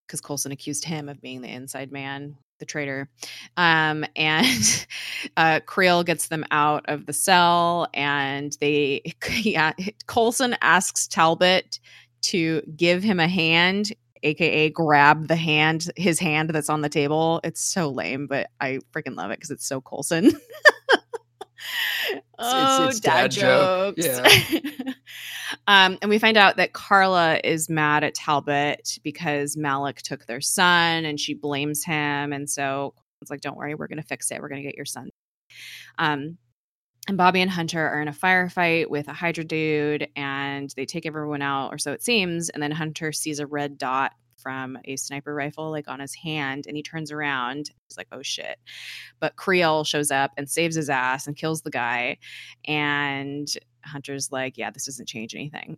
[0.08, 3.10] because Coulson accused him of being the inside man the traitor.
[3.58, 4.88] Um, and
[5.38, 9.74] uh, Creel gets them out of the cell, and they, yeah,
[10.08, 11.80] Coulson asks Talbot
[12.24, 13.94] to give him a hand,
[14.24, 17.40] aka grab the hand, his hand that's on the table.
[17.44, 20.32] It's so lame, but I freaking love it because it's so Coulson.
[22.40, 24.06] oh, it's, it's dad, dad jokes.
[24.06, 24.94] Yeah.
[25.68, 30.42] Um, and we find out that Carla is mad at Talbot because Malik took their
[30.42, 32.34] son and she blames him.
[32.34, 34.42] And so it's like, don't worry, we're going to fix it.
[34.42, 35.10] We're going to get your son.
[35.98, 36.38] Um,
[37.08, 41.06] and Bobby and Hunter are in a firefight with a Hydra dude and they take
[41.06, 42.50] everyone out, or so it seems.
[42.50, 44.14] And then Hunter sees a red dot
[44.46, 48.22] from a sniper rifle like on his hand and he turns around he's like oh
[48.22, 48.60] shit
[49.20, 52.16] but creel shows up and saves his ass and kills the guy
[52.66, 55.78] and Hunter's like, yeah, this doesn't change anything.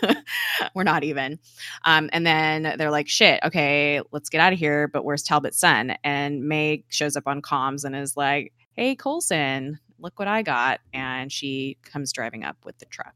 [0.74, 1.38] We're not even.
[1.84, 4.88] Um, and then they're like, shit, okay, let's get out of here.
[4.88, 5.94] But where's Talbot's son?
[6.02, 10.80] And Meg shows up on comms and is like, hey, Coulson, look what I got.
[10.94, 13.14] And she comes driving up with the truck.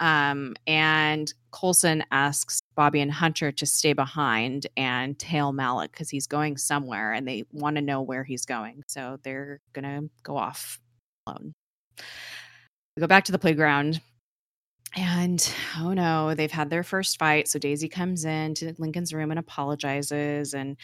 [0.00, 6.26] Um, and Coulson asks Bobby and Hunter to stay behind and tail Malik because he's
[6.26, 8.82] going somewhere and they want to know where he's going.
[8.88, 10.80] So they're going to go off
[11.26, 11.52] alone.
[12.96, 14.00] We go back to the playground.
[14.96, 17.46] And oh no, they've had their first fight.
[17.46, 20.54] So Daisy comes in to Lincoln's room and apologizes.
[20.54, 20.76] And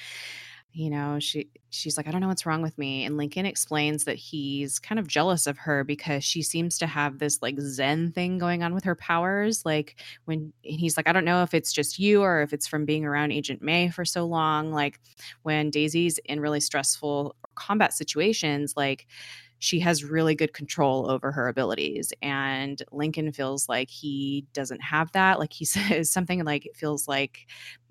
[0.77, 4.05] you know she she's like i don't know what's wrong with me and lincoln explains
[4.05, 8.13] that he's kind of jealous of her because she seems to have this like zen
[8.13, 11.73] thing going on with her powers like when he's like i don't know if it's
[11.73, 15.01] just you or if it's from being around agent may for so long like
[15.45, 19.07] when daisy's in really stressful combat situations like
[19.59, 25.11] she has really good control over her abilities and lincoln feels like he doesn't have
[25.13, 27.47] that like he says something like it feels like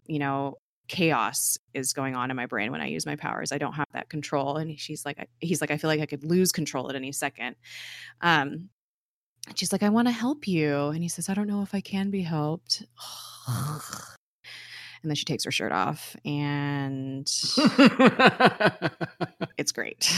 [0.05, 0.55] you know
[0.87, 3.51] chaos is going on in my brain when I use my powers.
[3.51, 4.57] I don't have that control.
[4.57, 7.55] And she's like, he's like, I feel like I could lose control at any second.
[8.21, 8.69] Um,
[9.55, 10.87] she's like, I want to help you.
[10.87, 12.83] And he says, I don't know if I can be helped.
[13.47, 17.27] and then she takes her shirt off and
[19.57, 20.09] it's great.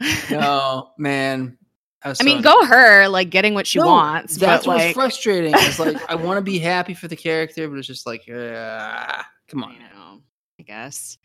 [0.30, 1.58] no, man.
[2.04, 4.36] I mean, go her, like getting what she no, wants.
[4.36, 4.94] That's what's like...
[4.94, 5.54] frustrating.
[5.54, 9.22] It's like I want to be happy for the character, but it's just like, uh,
[9.48, 9.76] come on.
[9.76, 10.20] I know.
[10.60, 11.18] I guess.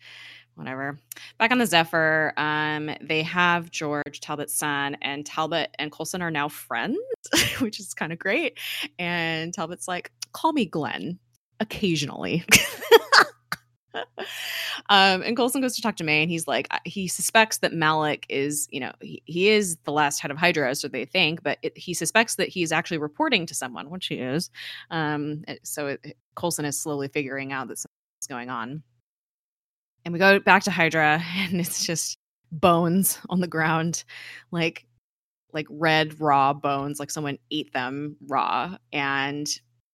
[0.56, 0.98] Whatever.
[1.38, 6.32] Back on the Zephyr, um, they have George Talbot's son, and Talbot and Coulson are
[6.32, 6.98] now friends,
[7.60, 8.58] which is kind of great.
[8.98, 11.20] And Talbot's like, "Call me Glenn,
[11.60, 12.46] occasionally."
[14.90, 18.26] um, and Coulson goes to talk to May, and he's like, he suspects that Malik
[18.30, 21.58] is, you know, he, he is the last head of Hydra, so they think, but
[21.62, 24.50] it, he suspects that he's actually reporting to someone, which he is.
[24.92, 28.84] Um, so it, Coulson is slowly figuring out that something's going on.
[30.06, 32.18] And we go back to Hydra, and it's just
[32.52, 34.04] bones on the ground,
[34.52, 34.86] like
[35.52, 39.50] like red raw bones, like someone ate them raw, and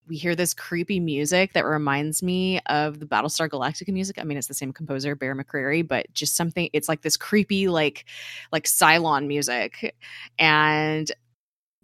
[0.08, 4.18] we hear this creepy music that reminds me of the Battlestar Galactica music.
[4.20, 6.70] I mean, it's the same composer, Bear McCreary, but just something.
[6.74, 8.06] It's like this creepy, like
[8.52, 9.96] like Cylon music,
[10.38, 11.12] and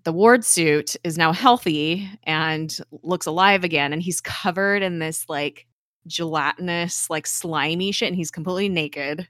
[0.04, 5.26] the ward suit is now healthy and looks alive again, and he's covered in this
[5.28, 5.68] like
[6.08, 9.28] gelatinous, like slimy shit, and he's completely naked.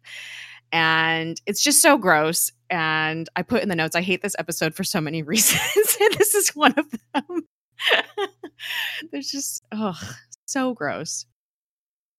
[0.74, 2.52] And it's just so gross.
[2.70, 5.98] And I put in the notes, I hate this episode for so many reasons.
[6.18, 7.44] this is one of them.
[9.12, 10.00] There's just oh,
[10.46, 11.26] so gross.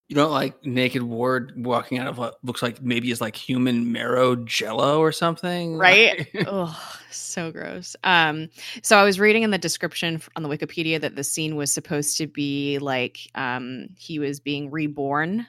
[0.08, 3.92] You don't like naked ward walking out of what looks like maybe is like human
[3.92, 6.28] marrow jello or something, right?
[6.46, 6.78] oh,
[7.10, 7.96] so gross.
[8.04, 8.50] Um,
[8.82, 12.18] so I was reading in the description on the Wikipedia that the scene was supposed
[12.18, 15.46] to be like um he was being reborn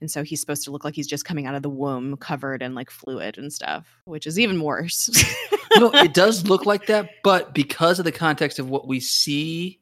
[0.00, 2.62] and so he's supposed to look like he's just coming out of the womb covered
[2.62, 5.10] in like fluid and stuff which is even worse.
[5.76, 9.80] No it does look like that but because of the context of what we see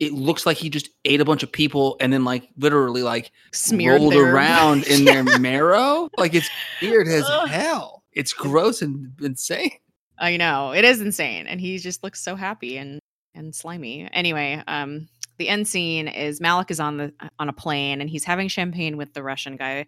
[0.00, 3.32] it looks like he just ate a bunch of people and then like literally like
[3.52, 4.32] Smeared rolled their...
[4.32, 6.08] around in their marrow?
[6.16, 6.48] Like it's
[6.80, 8.04] weird as hell.
[8.12, 9.72] It's gross and insane.
[10.18, 10.72] I know.
[10.72, 13.00] It is insane and he just looks so happy and
[13.34, 14.08] and slimy.
[14.12, 15.08] Anyway um
[15.38, 18.96] the end scene is Malik is on the on a plane and he's having champagne
[18.96, 19.86] with the Russian guy,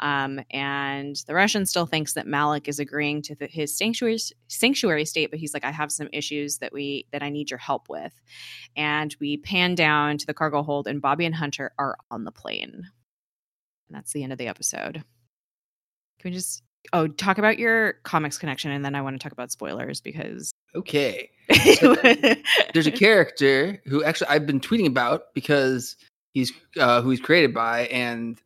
[0.00, 4.18] um, and the Russian still thinks that Malik is agreeing to the, his sanctuary
[4.48, 7.58] sanctuary state, but he's like, I have some issues that we that I need your
[7.58, 8.12] help with,
[8.76, 12.32] and we pan down to the cargo hold, and Bobby and Hunter are on the
[12.32, 12.72] plane,
[13.88, 15.02] and that's the end of the episode.
[16.20, 16.62] Can we just
[16.92, 20.52] oh talk about your comics connection, and then I want to talk about spoilers because
[20.74, 21.30] okay.
[21.78, 21.94] So
[22.74, 25.96] there's a character who actually I've been tweeting about because
[26.32, 28.40] he's uh, who he's created by and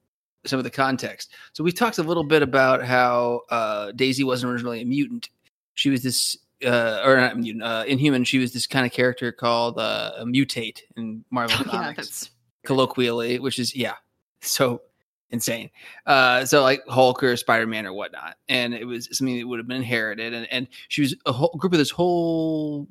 [0.45, 1.33] some of the context.
[1.53, 5.29] So we talked a little bit about how uh, Daisy wasn't originally a mutant.
[5.75, 8.25] She was this, uh, or not mutant, uh, Inhuman.
[8.25, 12.31] She was this kind of character called uh, a mutate in Marvel oh, Comics,
[12.63, 13.95] yeah, colloquially, which is yeah.
[14.41, 14.83] So
[15.31, 15.71] insane.
[16.07, 19.59] Uh, so like Hulk or Spider Man or whatnot, and it was something that would
[19.59, 20.33] have been inherited.
[20.33, 22.89] And and she was a whole group of this whole,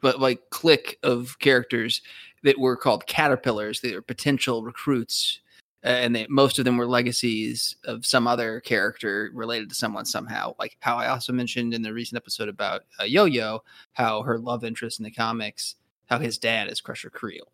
[0.00, 2.02] but like clique of characters
[2.42, 3.80] that were called caterpillars.
[3.80, 5.40] They were potential recruits,
[5.82, 10.54] and they, most of them were legacies of some other character related to someone somehow.
[10.58, 13.62] Like how I also mentioned in the recent episode about uh, Yo Yo,
[13.92, 15.76] how her love interest in the comics,
[16.06, 17.50] how his dad is Crusher Creel,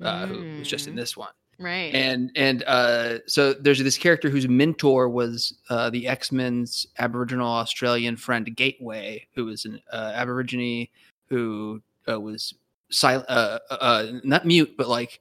[0.00, 0.28] uh, mm.
[0.28, 0.98] who was just in mm.
[0.98, 1.32] this one.
[1.62, 1.94] Right.
[1.94, 7.46] And and uh, so there's this character whose mentor was uh, the X Men's Aboriginal
[7.46, 10.88] Australian friend Gateway, who was an uh, Aborigine
[11.28, 12.54] who uh, was
[12.90, 15.20] silent, uh, uh, not mute, but like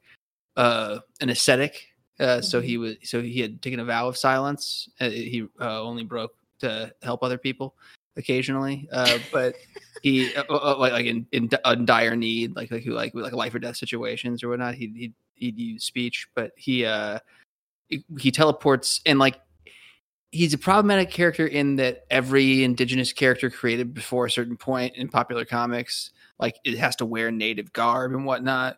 [0.57, 1.89] an ascetic.
[2.19, 2.41] Mm-hmm.
[2.41, 4.89] So he was so he had taken a vow of silence.
[4.99, 7.75] he only broke to help other people
[8.17, 8.89] occasionally,
[9.31, 9.55] but
[10.01, 13.59] he like, like in, in, in dire need, like like who like like life or
[13.59, 14.73] death situations or whatnot.
[14.73, 17.19] He he he'd use speech, but he uh
[18.17, 19.39] he teleports and like
[20.31, 25.09] he's a problematic character in that every indigenous character created before a certain point in
[25.09, 28.77] popular comics, like it has to wear native garb and whatnot.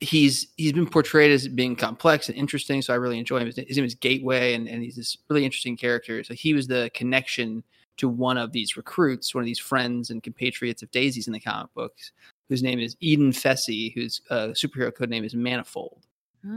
[0.00, 3.46] He's he's been portrayed as being complex and interesting, so I really enjoy him.
[3.46, 6.24] His name is Gateway, and, and he's this really interesting character.
[6.24, 7.62] So he was the connection
[7.98, 11.38] to one of these recruits, one of these friends and compatriots of Daisy's in the
[11.38, 12.10] comic books,
[12.52, 16.06] whose name is Eden Fesi, whose uh, superhero code name is Manifold.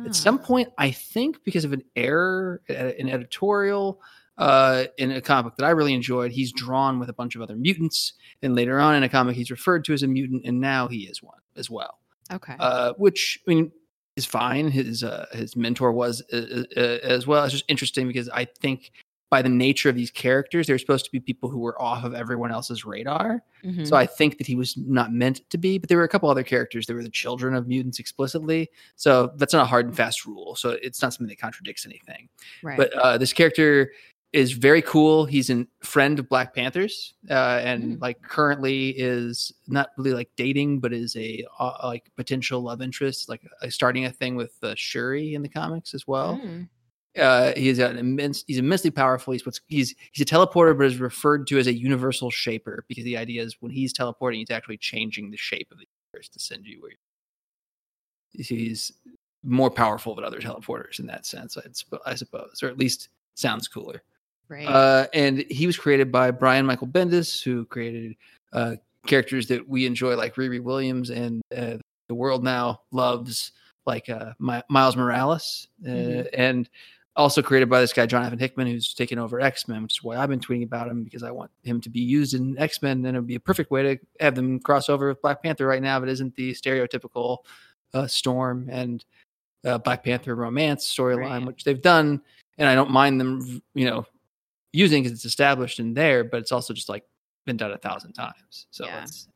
[0.06, 0.46] At some ah.
[0.46, 4.02] point, I think because of an error, an editorial
[4.38, 7.42] uh, in a comic book that I really enjoyed, he's drawn with a bunch of
[7.42, 8.14] other mutants.
[8.42, 11.04] And later on in a comic, he's referred to as a mutant, and now he
[11.04, 12.00] is one as well.
[12.30, 12.56] Okay.
[12.60, 13.72] Uh, which I mean
[14.18, 14.70] is fine.
[14.70, 17.46] His uh, his mentor was uh, uh, as well.
[17.46, 18.92] It's just interesting because I think
[19.30, 22.14] by the nature of these characters, they're supposed to be people who were off of
[22.14, 23.44] everyone else's radar.
[23.64, 23.86] Mm-hmm.
[23.86, 26.30] So I think that he was not meant to be, but there were a couple
[26.30, 26.86] other characters.
[26.86, 28.70] There were the children of mutants explicitly.
[28.96, 30.56] So that's not a hard and fast rule.
[30.56, 32.30] So it's not something that contradicts anything.
[32.62, 32.78] Right.
[32.78, 33.92] But uh, this character
[34.36, 35.26] is very cool.
[35.26, 38.02] He's a friend of Black Panthers, uh, and mm.
[38.02, 43.30] like currently is not really like dating, but is a uh, like potential love interest,
[43.30, 46.38] like uh, starting a thing with uh, Shuri in the comics as well.
[46.44, 46.68] Mm.
[47.18, 48.44] Uh, he's an immense.
[48.48, 49.34] He's immensely powerful.
[49.34, 53.04] He's what's he's he's a teleporter, but is referred to as a universal shaper because
[53.04, 56.40] the idea is when he's teleporting, he's actually changing the shape of the universe to
[56.40, 56.92] send you where.
[56.92, 56.98] You.
[58.44, 58.92] He's
[59.44, 61.58] more powerful than other teleporters in that sense,
[62.06, 64.02] I suppose, or at least sounds cooler.
[64.50, 64.68] Right.
[64.68, 68.16] Uh, and he was created by Brian Michael Bendis, who created
[68.54, 68.76] uh,
[69.08, 73.52] characters that we enjoy, like Riri Williams, and uh, the world now loves,
[73.86, 76.28] like uh, My- Miles Morales, uh, mm-hmm.
[76.34, 76.70] and
[77.16, 80.18] also created by this guy Jonathan Hickman, who's taken over X Men, which is why
[80.18, 83.06] I've been tweeting about him because I want him to be used in X Men,
[83.06, 85.66] and it would be a perfect way to have them cross over with Black Panther
[85.66, 86.00] right now.
[86.00, 87.40] But isn't the stereotypical
[87.94, 89.04] uh, Storm and
[89.64, 91.46] uh, Black Panther romance storyline, right.
[91.46, 92.22] which they've done,
[92.58, 94.06] and I don't mind them, you know,
[94.74, 97.04] using because it's established in there, but it's also just like
[97.46, 98.68] been done a thousand times.
[98.72, 99.00] So yeah.
[99.00, 99.28] let's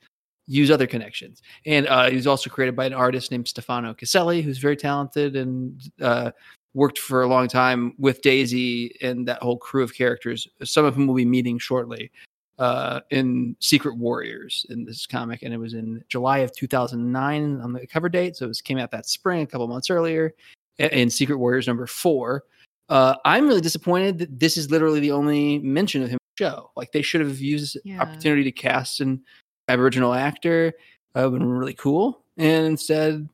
[0.48, 1.42] use other connections.
[1.66, 5.36] And uh, he was also created by an artist named Stefano Caselli, who's very talented
[5.36, 6.32] and uh,
[6.74, 10.96] worked for a long time with Daisy and that whole crew of characters, some of
[10.96, 12.12] whom we'll be meeting shortly
[12.60, 15.42] uh, in Secret Warriors in this comic.
[15.42, 18.36] And it was in July of 2009 on the cover date.
[18.36, 20.34] So it was, came out that spring, a couple months earlier,
[20.78, 22.44] in Secret Warriors number four.
[22.90, 26.72] Uh, I'm really disappointed that this is literally the only mention of him show.
[26.76, 28.02] Like they should have used yeah.
[28.02, 29.22] opportunity to cast an
[29.68, 30.74] Aboriginal actor.
[31.16, 32.24] Uh, would have been really cool.
[32.38, 33.28] And instead,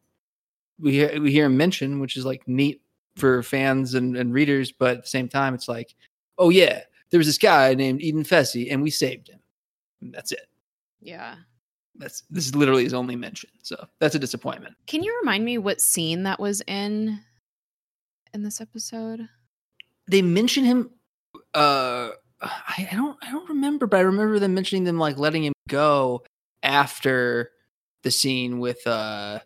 [0.79, 2.81] we hear, we hear him mention, which is like neat
[3.15, 5.95] for fans and, and readers, but at the same time, it's like,
[6.37, 9.39] oh yeah, there was this guy named Eden Fesi, and we saved him.
[10.01, 10.47] And that's it.
[11.01, 11.35] Yeah.
[11.97, 13.49] That's this is literally his only mention.
[13.61, 14.75] So that's a disappointment.
[14.87, 17.19] Can you remind me what scene that was in
[18.33, 19.27] in this episode?
[20.07, 20.89] They mention him
[21.53, 22.09] uh
[22.41, 25.53] I, I don't I don't remember, but I remember them mentioning them like letting him
[25.69, 26.23] go
[26.63, 27.51] after
[28.03, 29.39] the scene with uh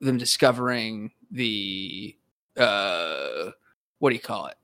[0.00, 2.16] them discovering the
[2.56, 3.50] uh,
[3.98, 4.56] what do you call it?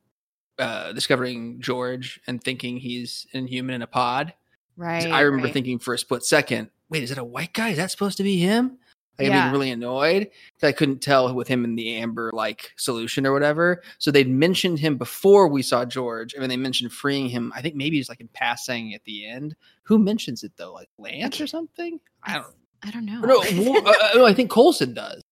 [0.58, 4.34] Uh, discovering George and thinking he's inhuman in a pod.
[4.76, 5.06] Right.
[5.06, 5.52] I remember right.
[5.52, 7.70] thinking for a split second, wait, is that a white guy?
[7.70, 8.78] Is that supposed to be him?
[9.18, 9.38] Like, yeah.
[9.38, 10.30] I'm being really annoyed
[10.62, 13.82] I couldn't tell with him in the amber like solution or whatever.
[13.98, 17.52] So they'd mentioned him before we saw George, and then they mentioned freeing him.
[17.54, 19.56] I think maybe just like in passing at the end.
[19.82, 20.72] Who mentions it though?
[20.72, 21.98] Like Lance or something?
[22.22, 22.46] I don't.
[22.84, 23.20] I don't know.
[23.20, 23.40] No,
[23.86, 25.22] uh, I think Coulson does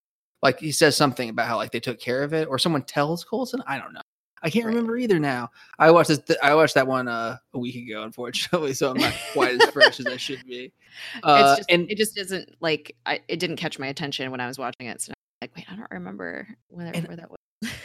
[0.46, 3.24] like he says something about how like they took care of it, or someone tells
[3.24, 3.62] Coulson.
[3.66, 4.00] I don't know.
[4.42, 4.70] I can't right.
[4.70, 5.50] remember either now.
[5.76, 6.20] I watched this.
[6.20, 9.70] Th- I watched that one uh, a week ago, unfortunately, so I'm not quite as
[9.70, 10.72] fresh as I should be.
[11.22, 14.46] Uh, just, and it just doesn't like I, it didn't catch my attention when I
[14.46, 15.02] was watching it.
[15.02, 17.36] So I'm like, wait, I don't remember where, where that was.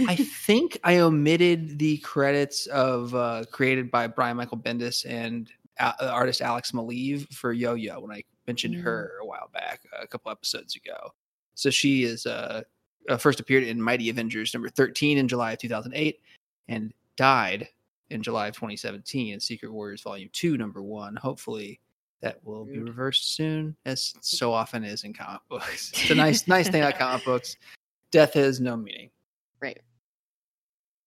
[0.07, 5.91] I think I omitted the credits of uh, created by Brian Michael Bendis and uh,
[5.99, 8.84] artist Alex Maleev for Yo Yo when I mentioned mm.
[8.84, 11.12] her a while back, a couple episodes ago.
[11.62, 12.64] So she is uh,
[13.07, 16.20] uh, first appeared in Mighty Avengers number 13 in July of 2008
[16.70, 17.68] and died
[18.09, 21.16] in July of 2017 in Secret Warriors Volume 2, number 1.
[21.18, 21.80] Hopefully
[22.22, 25.91] that will be reversed soon, as so often is in comic books.
[26.01, 27.57] It's a nice, nice thing about comic books.
[28.09, 29.12] Death has no meaning.
[29.62, 29.80] right.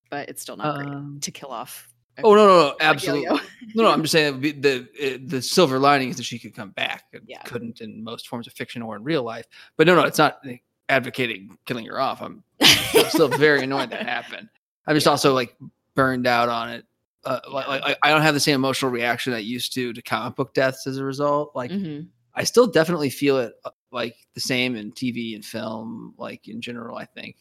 [0.08, 1.92] But it's still not um, great to kill off.
[2.22, 3.26] Oh no, no, no, absolutely.
[3.74, 6.70] no, no, I'm just saying the the, the silver lining is that she could come
[6.70, 7.04] back.
[7.12, 7.42] It yeah.
[7.42, 9.46] couldn't in most forms of fiction or in real life.
[9.76, 10.40] But no, no, it's not
[10.88, 12.22] advocating killing her off.
[12.22, 12.44] I'm
[13.08, 14.48] still very annoyed that happened.
[14.86, 15.12] I'm just yeah.
[15.12, 15.56] also like
[15.94, 16.84] burned out on it.
[17.24, 20.36] Uh, like, like, I don't have the same emotional reaction I used to to comic
[20.36, 21.52] book deaths as a result.
[21.54, 22.06] Like mm-hmm.
[22.34, 26.60] I still definitely feel it uh, like the same in TV and film, like in
[26.60, 26.98] general.
[26.98, 27.36] I think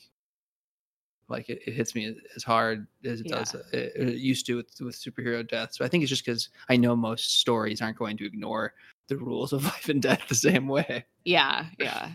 [1.30, 3.38] like it, it hits me as hard as it yeah.
[3.38, 5.78] does uh, it, it, used to with, with superhero deaths.
[5.78, 8.74] So I think it's just because I know most stories aren't going to ignore
[9.08, 11.06] the rules of life and death the same way.
[11.24, 12.12] Yeah, yeah,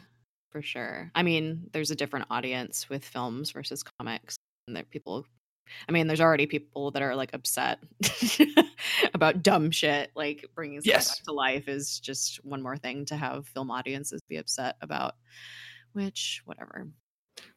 [0.50, 1.10] for sure.
[1.14, 4.36] I mean, there's a different audience with films versus comics,
[4.66, 5.24] and that people
[5.88, 7.78] I mean, there's already people that are like upset
[9.14, 10.10] about dumb shit.
[10.14, 11.18] Like bringing stuff yes.
[11.18, 15.14] back to life is just one more thing to have film audiences be upset about.
[15.92, 16.88] Which, whatever.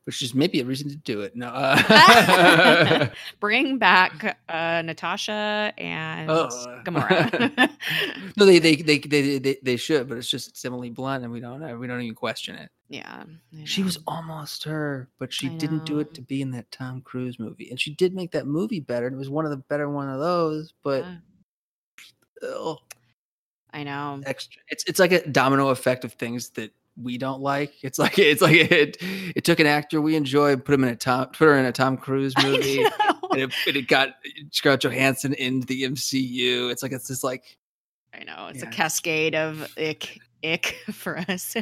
[0.06, 1.36] Which is maybe a reason to do it.
[1.36, 3.08] No, uh.
[3.40, 6.50] bring back uh, Natasha and oh.
[6.84, 7.70] Gamora.
[8.38, 11.32] no, they, they they, they they they should, but it's just it's Emily Blunt, and
[11.32, 12.72] we don't we don't even question it.
[12.90, 13.24] Yeah.
[13.64, 17.40] She was almost her, but she didn't do it to be in that Tom Cruise
[17.40, 17.70] movie.
[17.70, 19.08] And she did make that movie better.
[19.08, 21.06] And it was one of the better one of those, but
[22.44, 22.74] yeah.
[23.74, 24.22] I know.
[24.26, 24.62] Extra.
[24.68, 26.72] It's it's like a domino effect of things that
[27.02, 27.84] we don't like.
[27.84, 30.96] It's like it's like it it took an actor we enjoy, put him in a
[30.96, 34.16] Tom put her in a Tom Cruise movie, and it, it got
[34.52, 36.72] Scarlett Johansson into the MCU.
[36.72, 37.58] It's like it's just like
[38.14, 38.70] I know it's yeah.
[38.70, 41.56] a cascade of ick ick for us.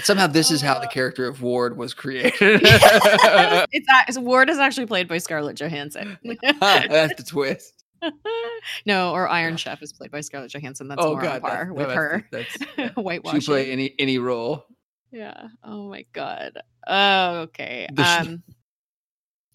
[0.00, 2.34] Somehow, this is how the uh, character of Ward was created.
[2.40, 6.16] it's, Ward is actually played by Scarlett Johansson.
[6.22, 7.77] that's the twist.
[8.86, 10.88] no, or Iron Chef is played by Scarlett Johansson.
[10.88, 12.28] That's oh, more God, on par that, with no, her.
[12.32, 13.40] That's, that's Whitewashing.
[13.40, 14.66] She play any any role.
[15.10, 15.48] Yeah.
[15.64, 16.58] Oh my God.
[16.86, 17.86] Oh, okay.
[17.96, 18.42] Um.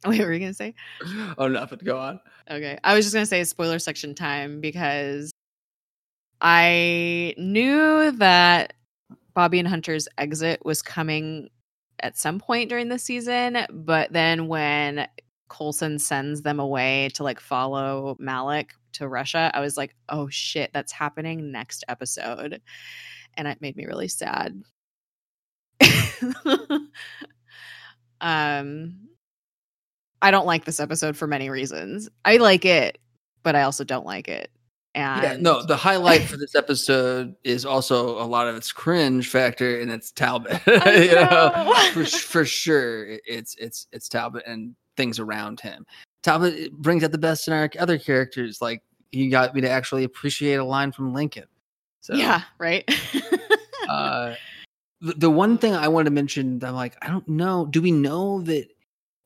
[0.06, 0.74] Wait, what were you gonna say?
[1.38, 1.80] Oh, nothing.
[1.84, 2.20] Go on.
[2.50, 5.32] Okay, I was just gonna say spoiler section time because
[6.42, 8.74] I knew that
[9.34, 11.50] Bobby and Hunter's exit was coming
[12.02, 15.08] at some point during the season, but then when
[15.54, 20.72] Coulson sends them away to like follow Malik to Russia, I was like, oh shit,
[20.74, 22.62] that's happening next episode.
[23.36, 24.64] And it made me really sad.
[28.22, 28.96] um
[30.22, 32.10] I don't like this episode for many reasons.
[32.24, 32.98] I like it,
[33.44, 34.50] but I also don't like it.
[34.96, 39.28] And yeah, no, the highlight for this episode is also a lot of its cringe
[39.28, 40.62] factor, and it's Talbot.
[40.68, 45.86] you know, for, for sure, it's it's it's Talbot and things around him.
[46.22, 48.62] Talbot brings out the best in our other characters.
[48.62, 48.82] Like
[49.12, 51.46] he got me to actually appreciate a line from Lincoln.
[52.02, 52.84] So yeah, right.
[53.90, 54.36] uh,
[55.02, 57.66] the, the one thing I want to mention, I'm like, I don't know.
[57.66, 58.68] Do we know that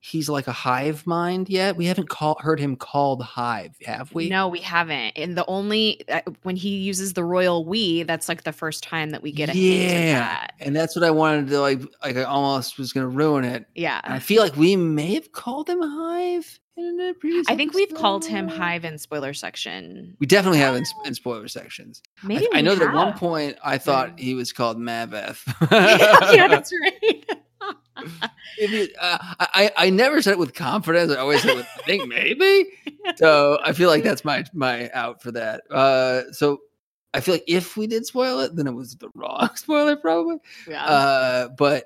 [0.08, 1.76] he's like a hive mind yet?
[1.76, 4.30] We haven't call, heard him called hive, have we?
[4.30, 5.14] No, we haven't.
[5.18, 9.10] And the only uh, when he uses the royal we, that's like the first time
[9.10, 10.20] that we get a yeah.
[10.20, 10.54] That.
[10.60, 11.82] And that's what I wanted to like.
[12.04, 13.66] Like I almost was going to ruin it.
[13.76, 16.60] Yeah, and I feel like we may have called him hive.
[16.78, 20.16] In a previous I think we've called him Hive in spoiler section.
[20.20, 22.04] We definitely have in, in spoiler sections.
[22.24, 22.80] Maybe I, I know have.
[22.80, 24.26] that at one point I thought yeah.
[24.26, 25.42] he was called Maveth.
[26.36, 27.40] yeah, that's right
[28.58, 31.12] you, uh, I I never said it with confidence.
[31.12, 32.66] I always said with I think maybe.
[33.16, 35.62] So I feel like that's my my out for that.
[35.72, 36.60] Uh, so
[37.14, 40.38] I feel like if we did spoil it, then it was the wrong spoiler probably.
[40.68, 40.86] Yeah.
[40.86, 41.86] Uh, but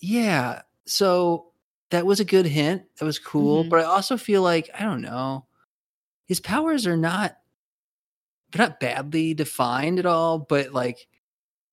[0.00, 1.46] yeah, so
[1.90, 2.84] that was a good hint.
[2.98, 3.62] That was cool.
[3.62, 3.70] Mm-hmm.
[3.70, 5.46] But I also feel like I don't know,
[6.26, 7.36] his powers are not
[8.52, 11.08] they're not badly defined at all, but like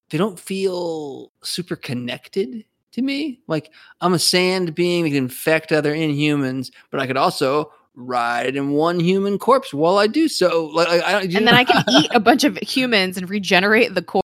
[0.09, 3.39] they don't feel super connected to me.
[3.47, 3.71] Like
[4.01, 8.71] I'm a sand being that can infect other inhumans, but I could also ride in
[8.71, 10.65] one human corpse while I do so.
[10.73, 14.01] Like, I don't, and then I can eat a bunch of humans and regenerate the
[14.01, 14.23] corpse.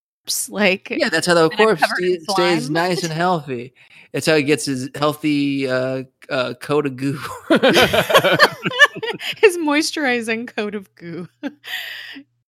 [0.50, 3.74] Like yeah, that's how the corpse stays, stays nice and healthy.
[4.14, 7.20] It's how he gets his healthy uh, uh, coat of goo.
[9.38, 11.28] his moisturizing coat of goo.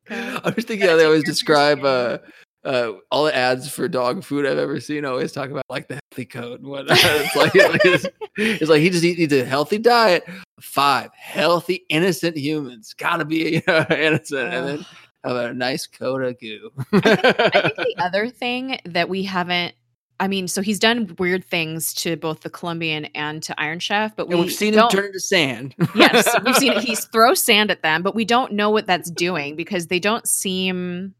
[0.09, 2.17] I was thinking how they always describe uh,
[2.63, 5.99] uh, all the ads for dog food I've ever seen always talk about like the
[6.11, 6.97] healthy code and whatnot.
[7.01, 8.05] it's like, it's,
[8.37, 10.23] it's, like he just needs a healthy diet.
[10.59, 12.93] Five healthy, innocent humans.
[12.93, 14.85] Gotta be you know, innocent, and then
[15.23, 16.71] have a nice coat of goo.
[16.93, 19.73] I, think, I think the other thing that we haven't
[20.19, 24.15] I mean, so he's done weird things to both the Colombian and to Iron Chef,
[24.15, 25.73] but we have seen him turn into sand.
[25.95, 26.83] yes, we've seen it.
[26.83, 30.27] He's throw sand at them, but we don't know what that's doing because they don't
[30.27, 31.15] seem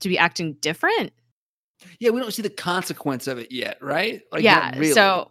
[0.00, 1.12] to be acting different.
[1.98, 4.22] Yeah, we don't see the consequence of it yet, right?
[4.32, 4.76] Like, yeah.
[4.78, 4.92] Really.
[4.92, 5.30] So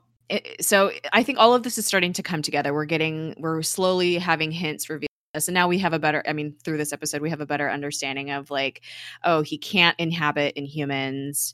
[0.60, 2.74] so I think all of this is starting to come together.
[2.74, 5.10] We're getting, we're slowly having hints revealed.
[5.34, 7.70] And now we have a better, I mean, through this episode, we have a better
[7.70, 8.82] understanding of like,
[9.24, 11.54] oh, he can't inhabit inhumans.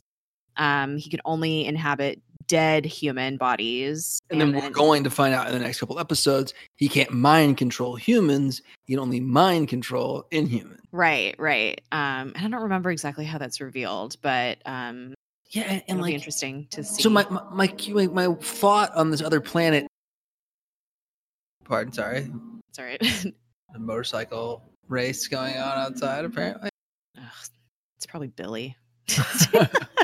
[0.58, 4.22] Um, he can only inhabit dead human bodies.
[4.30, 6.88] And, and then, then, we're going to find out in the next couple episodes he
[6.88, 8.62] can't mind control humans.
[8.84, 10.80] He can only mind control inhuman.
[10.92, 11.82] Right, right.
[11.92, 15.14] Um, and I don't remember exactly how that's revealed, but um,
[15.50, 17.04] yeah, and, and like interesting to see.
[17.04, 19.88] So my, my my my thought on this other planet.
[21.64, 22.32] Pardon, sorry.
[22.72, 22.98] Sorry.
[23.02, 23.34] the
[23.80, 26.26] motorcycle race going on outside.
[26.26, 26.70] Apparently,
[27.18, 27.24] Ugh,
[27.98, 28.76] it's probably Billy.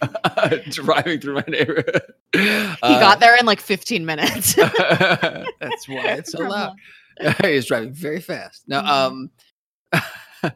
[0.70, 2.02] driving through my neighborhood.
[2.34, 4.54] He uh, got there in like 15 minutes.
[4.54, 6.76] that's why it's so loud.
[7.42, 8.66] He's driving very fast.
[8.66, 10.00] Now, mm-hmm.
[10.42, 10.52] um,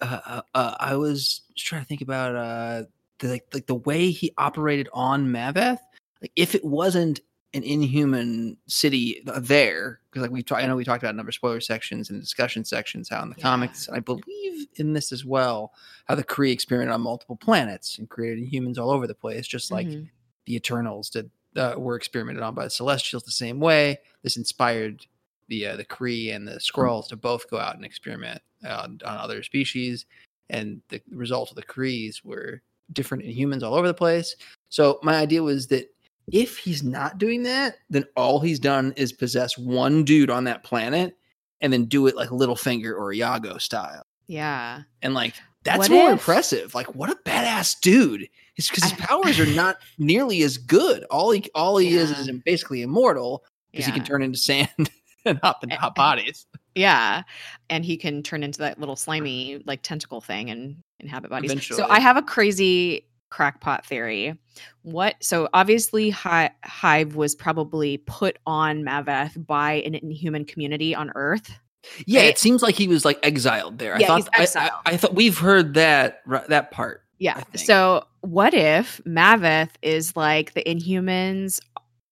[0.00, 2.82] uh, uh, I was trying to think about uh,
[3.20, 5.78] the, like like the way he operated on Maveth.
[6.20, 7.20] Like if it wasn't
[7.56, 11.30] an inhuman city there, because like we talked, I know we talked about a number
[11.30, 13.42] of spoiler sections and discussion sections, how in the yeah.
[13.42, 15.72] comics, I believe in this as well,
[16.04, 19.70] how the Kree experimented on multiple planets and created humans all over the place, just
[19.70, 20.04] like mm-hmm.
[20.44, 23.98] the Eternals did uh, were experimented on by the Celestials the same way.
[24.22, 25.06] This inspired
[25.48, 29.16] the uh, the Kree and the Skrulls to both go out and experiment on, on
[29.16, 30.04] other species,
[30.50, 32.60] and the result of the Krees were
[32.92, 34.36] different inhumans all over the place.
[34.68, 35.92] So my idea was that
[36.32, 40.64] if he's not doing that, then all he's done is possess one dude on that
[40.64, 41.16] planet
[41.60, 44.04] and then do it like Littlefinger or Iago style.
[44.26, 44.82] Yeah.
[45.02, 46.74] And like that's what more if, impressive.
[46.74, 48.28] Like what a badass dude.
[48.56, 51.04] It's because his powers are not nearly as good.
[51.04, 52.00] All he all he yeah.
[52.00, 53.94] is is basically immortal because yeah.
[53.94, 54.68] he can turn into sand
[55.24, 56.46] and hop into hot bodies.
[56.74, 57.22] Yeah.
[57.70, 61.52] And he can turn into that little slimy like tentacle thing and inhabit bodies.
[61.52, 61.78] Eventually.
[61.78, 64.36] So I have a crazy crackpot theory.
[64.82, 71.12] What so obviously Hi- Hive was probably put on Maveth by an inhuman community on
[71.14, 71.58] Earth.
[72.04, 72.28] Yeah, right?
[72.28, 73.98] it seems like he was like exiled there.
[74.00, 77.02] Yeah, I thought I, I, I, thought we've heard that that part.
[77.18, 77.42] Yeah.
[77.54, 81.60] So what if Maveth is like the Inhumans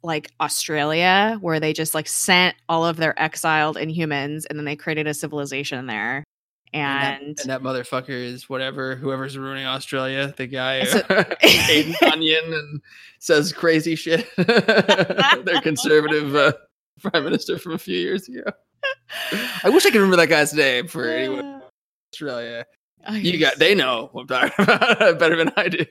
[0.03, 4.77] like Australia where they just like sent all of their exiled Inhumans and then they
[4.77, 6.25] created a civilization there
[6.75, 11.95] and and that, and that, motherfucker is whatever whoever's ruining Australia, the guy so, Aiden
[12.12, 12.81] Onion and
[13.20, 14.29] says crazy shit.
[14.37, 16.53] Their conservative uh,
[17.01, 18.43] prime minister from a few years ago.
[19.62, 21.62] I wish I could remember that guy's name for anyone.
[22.12, 22.66] Australia.
[23.11, 25.87] You got they know what I'm talking about better than I do.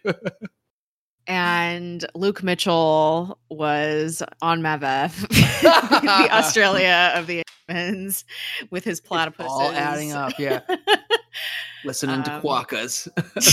[1.28, 5.28] And Luke Mitchell was on Maveth,
[5.62, 8.26] the Australia of the Humans,
[8.70, 9.48] with his platypus.
[9.50, 10.62] All adding up, yeah.
[11.86, 13.10] Listening um, to quokkas,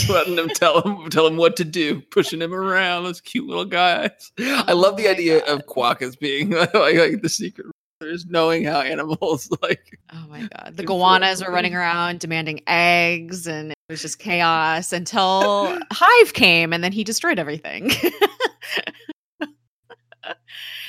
[0.09, 3.05] letting them tell him tell him what to do, pushing him around.
[3.05, 4.31] Those cute little guys.
[4.39, 7.67] I love the oh idea of quokkas being like, like the secret
[8.11, 10.73] there's knowing how animals like oh my god.
[10.77, 16.73] The goannas were running around demanding eggs and it was just chaos until hive came
[16.73, 17.91] and then he destroyed everything.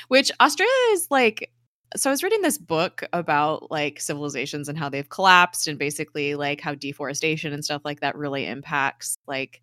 [0.08, 1.52] Which australia is like
[1.96, 6.36] so i was reading this book about like civilizations and how they've collapsed and basically
[6.36, 9.62] like how deforestation and stuff like that really impacts like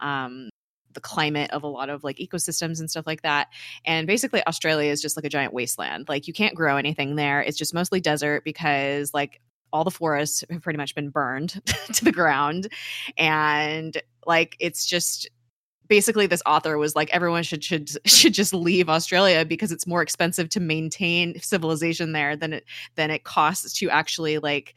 [0.00, 0.48] um
[0.92, 3.48] the climate of a lot of like ecosystems and stuff like that.
[3.84, 6.08] And basically Australia is just like a giant wasteland.
[6.08, 7.40] Like you can't grow anything there.
[7.40, 9.40] It's just mostly desert because like
[9.72, 11.60] all the forests have pretty much been burned
[11.92, 12.68] to the ground
[13.16, 15.28] and like it's just
[15.90, 20.02] basically this author was like everyone should should should just leave Australia because it's more
[20.02, 22.64] expensive to maintain civilization there than it
[22.94, 24.74] than it costs to actually like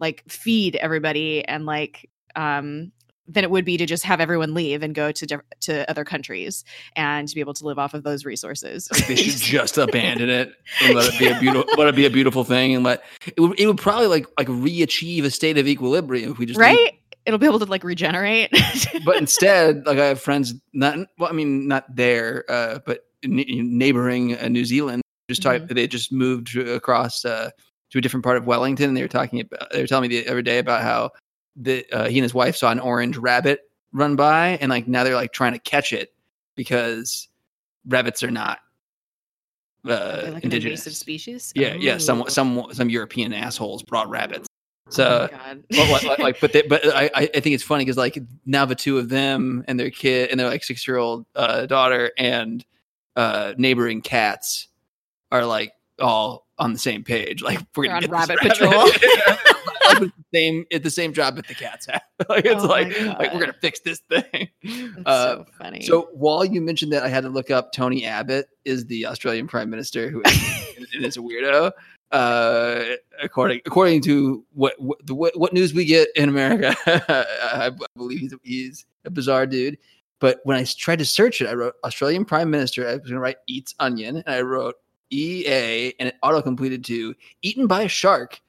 [0.00, 2.92] like feed everybody and like um
[3.32, 6.64] than it would be to just have everyone leave and go to to other countries
[6.96, 8.88] and to be able to live off of those resources.
[9.08, 10.52] They should just abandon it
[10.82, 13.40] and let it be a beautiful let it be a beautiful thing and let it
[13.40, 16.76] would it would probably like like re-achieve a state of equilibrium if we just right.
[16.76, 16.92] Leave.
[17.26, 18.50] It'll be able to like regenerate.
[19.04, 23.44] but instead, like I have friends not well, I mean not there, uh, but n-
[23.46, 25.02] neighboring uh, New Zealand.
[25.28, 25.74] Just talk, mm-hmm.
[25.74, 27.50] they just moved across uh,
[27.90, 28.88] to a different part of Wellington.
[28.88, 31.10] And they were talking about they were telling me the other day about how
[31.60, 33.60] that uh, he and his wife saw an orange rabbit
[33.92, 36.12] run by, and like now they're like trying to catch it
[36.56, 37.28] because
[37.86, 38.58] rabbits are not
[39.88, 41.52] uh, like indigenous species.
[41.54, 41.98] Yeah, yeah.
[41.98, 44.46] Some some some European assholes brought rabbits.
[44.90, 48.18] So, oh like, like, like, but they, but I I think it's funny because like
[48.44, 51.66] now the two of them and their kid and their like six year old uh,
[51.66, 52.64] daughter and
[53.16, 54.68] uh, neighboring cats
[55.30, 57.42] are like all on the same page.
[57.42, 58.70] Like we're gonna get rabbit patrol.
[59.98, 62.02] the same at the same job that the cats have.
[62.28, 64.48] like it's oh like like we're gonna fix this thing.
[65.06, 65.80] Uh, so funny.
[65.82, 69.48] So while you mentioned that, I had to look up Tony Abbott is the Australian
[69.48, 71.72] Prime Minister who is, is a weirdo.
[72.12, 72.84] Uh,
[73.22, 78.34] according according to what what, what, what news we get in America, I believe he's,
[78.42, 79.78] he's a bizarre dude.
[80.20, 82.86] But when I tried to search it, I wrote Australian Prime Minister.
[82.86, 84.74] I was going to write eats onion, and I wrote
[85.10, 88.40] EA, and it auto completed to eaten by a shark.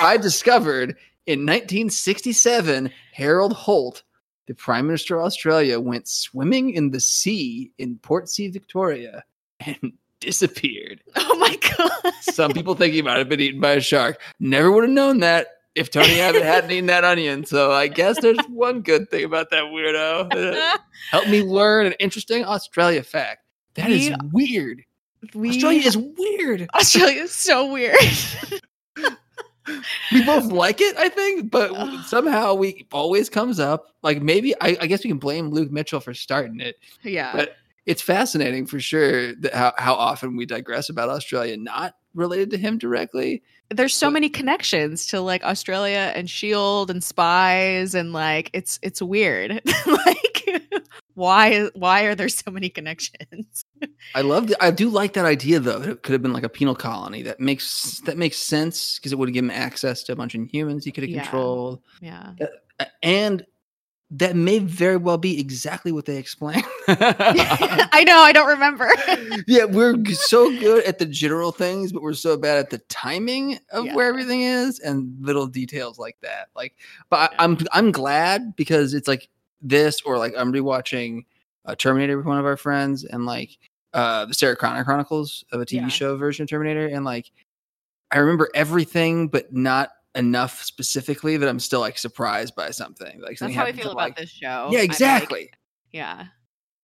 [0.00, 0.96] I discovered
[1.26, 4.02] in 1967, Harold Holt,
[4.46, 9.24] the Prime Minister of Australia, went swimming in the sea in Portsea, Victoria,
[9.60, 11.02] and disappeared.
[11.16, 12.14] Oh my god!
[12.20, 14.20] Some people think he might have been eaten by a shark.
[14.38, 17.44] Never would have known that if Tony Abbott hadn't eaten that onion.
[17.44, 20.78] So I guess there's one good thing about that weirdo.
[21.10, 23.44] Help me learn an interesting Australia fact.
[23.74, 24.84] That we, is weird.
[25.34, 26.68] We, Australia is weird.
[26.74, 27.96] Australia is so weird.
[30.12, 31.72] we both like it, I think, but
[32.04, 33.94] somehow we always comes up.
[34.02, 36.76] Like maybe I, I, guess we can blame Luke Mitchell for starting it.
[37.02, 37.32] Yeah.
[37.34, 37.56] But
[37.86, 42.78] it's fascinating for sure how, how often we digress about Australia, not related to him
[42.78, 43.42] directly.
[43.70, 48.78] There's so but, many connections to like Australia and Shield and spies and like it's
[48.82, 49.60] it's weird.
[49.86, 50.62] like
[51.14, 53.64] why why are there so many connections?
[54.14, 55.82] I love the, I do like that idea though.
[55.82, 57.22] It could have been like a penal colony.
[57.22, 60.48] That makes that makes sense because it would have given access to a bunch of
[60.48, 61.22] humans he could have yeah.
[61.22, 61.82] controlled.
[62.00, 62.34] Yeah.
[62.78, 63.46] Uh, and
[64.12, 66.62] that may very well be exactly what they explain.
[66.88, 68.90] I know, I don't remember.
[69.46, 73.58] yeah, we're so good at the general things, but we're so bad at the timing
[73.70, 73.94] of yeah.
[73.94, 76.48] where everything is and little details like that.
[76.56, 76.74] Like,
[77.08, 77.36] but yeah.
[77.38, 79.28] I, I'm, I'm glad because it's like
[79.62, 81.24] this, or like I'm rewatching
[81.64, 83.58] uh, Terminator with one of our friends, and like
[83.92, 85.88] uh, the Sarah Connor Chronicles of a TV yeah.
[85.88, 87.30] show version of Terminator, and like
[88.10, 93.20] I remember everything, but not enough specifically that I'm still like surprised by something.
[93.20, 94.68] Like that's how I feel about like, this show.
[94.72, 95.42] Yeah, exactly.
[95.42, 95.58] Like,
[95.92, 96.26] yeah.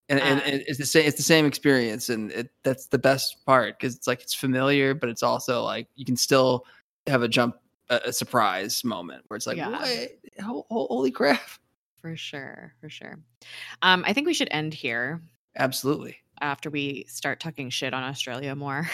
[0.08, 1.04] And, and, and, it's the same.
[1.04, 4.94] It's the same experience, and it, that's the best part because it's like it's familiar,
[4.94, 6.64] but it's also like you can still
[7.08, 7.56] have a jump,
[7.90, 9.82] a, a surprise moment where it's like, yeah.
[9.82, 11.40] Wait, holy crap!
[12.00, 13.18] For sure, for sure.
[13.82, 15.20] Um, I think we should end here.
[15.56, 16.18] Absolutely.
[16.40, 18.88] After we start talking shit on Australia more.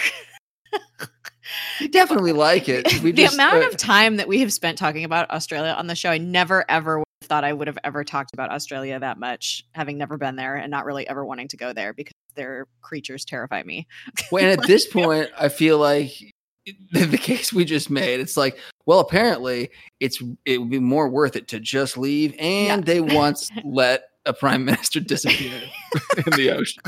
[1.81, 2.87] You definitely like it.
[3.03, 5.87] We the just, amount uh, of time that we have spent talking about Australia on
[5.87, 9.65] the show, I never ever thought I would have ever talked about Australia that much,
[9.73, 13.25] having never been there and not really ever wanting to go there because their creatures
[13.25, 13.87] terrify me.
[14.31, 16.13] Well, and at this point, I feel like
[16.93, 19.71] the case we just made, it's like, well, apparently,
[20.01, 22.95] it's it would be more worth it to just leave, and yeah.
[22.95, 25.61] they once let a prime minister disappear
[26.17, 26.83] in the ocean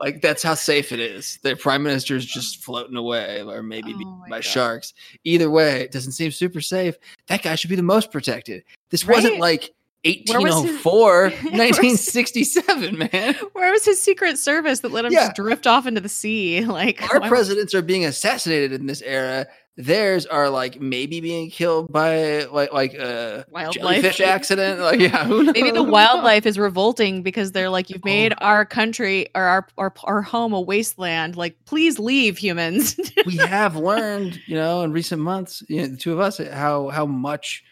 [0.00, 1.38] like that's how safe it is.
[1.42, 4.44] The prime minister is just floating away, or maybe oh by God.
[4.44, 4.94] sharks.
[5.24, 6.96] Either way, it doesn't seem super safe.
[7.26, 8.64] That guy should be the most protected.
[8.90, 9.16] This right?
[9.16, 9.74] wasn't like
[10.04, 13.34] 1804, 1967, man.
[13.52, 15.26] Where was his secret service that let him yeah.
[15.26, 16.64] just drift off into the sea?
[16.78, 19.46] Like our presidents are being assassinated in this era.
[19.78, 23.74] Theirs are like maybe being killed by like like a wildlife.
[23.74, 24.80] jellyfish accident.
[24.88, 28.44] Like yeah, maybe the wildlife is revolting because they're like you've made oh.
[28.44, 31.36] our country or our, our our home a wasteland.
[31.36, 32.98] Like please leave, humans.
[33.26, 36.88] we have learned, you know, in recent months, you know, the two of us, how
[36.88, 37.62] how much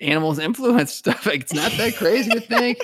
[0.00, 1.26] animals influence stuff.
[1.26, 2.78] Like, it's not that crazy to think.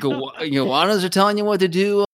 [0.00, 2.06] Gu- iguanas are telling you what to do.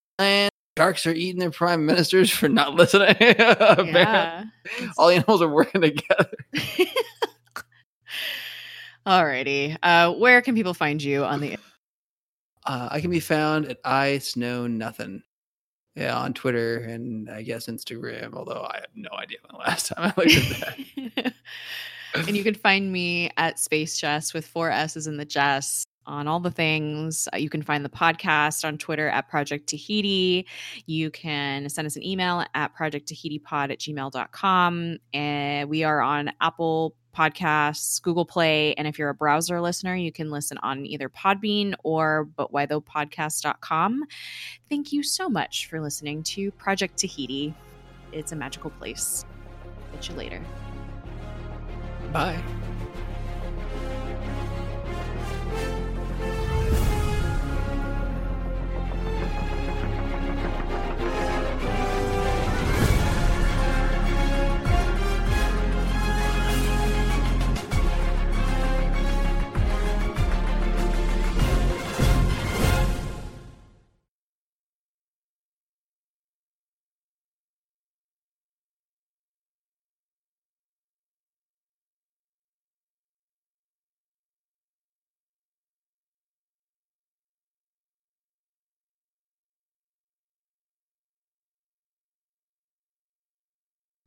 [0.80, 3.16] And sharks are eating their prime ministers for not listening.
[3.20, 4.44] yeah.
[4.96, 6.30] All the animals are working together.
[9.06, 9.76] Alrighty.
[9.82, 11.58] Uh, where can people find you on the?
[12.66, 15.22] Uh, I can be found at I Snow Nothing.
[15.96, 18.34] Yeah, on Twitter and I guess Instagram.
[18.34, 21.34] Although I have no idea when the last time I looked at that
[22.14, 26.26] and you can find me at Space Jess with four S's in the Jess on
[26.28, 27.28] all the things.
[27.32, 30.46] Uh, you can find the podcast on Twitter at Project Tahiti.
[30.86, 34.98] You can send us an email at projecttahitipod at gmail.com.
[35.12, 40.12] And we are on Apple Podcasts, Google Play, and if you're a browser listener, you
[40.12, 44.04] can listen on either Podbean or butwhythopodcast.com.
[44.68, 47.54] Thank you so much for listening to Project Tahiti.
[48.12, 49.24] It's a magical place.
[49.92, 50.40] Catch you later.
[52.12, 52.40] Bye.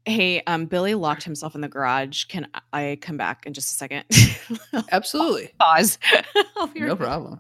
[0.06, 2.26] Hey, um, Billy locked himself in the garage.
[2.26, 4.04] Can I come back in just a second?
[4.92, 5.52] Absolutely.
[5.60, 5.98] Pause.
[6.76, 7.40] no right problem.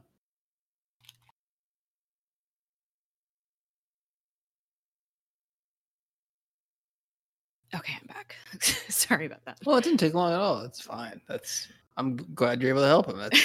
[7.75, 8.35] Okay, I'm back.
[8.61, 9.57] Sorry about that.
[9.65, 10.61] Well, it didn't take long at all.
[10.61, 11.19] It's fine.
[11.27, 11.67] That's.
[11.97, 13.19] I'm glad you're able to help him.
[13.19, 13.39] That's,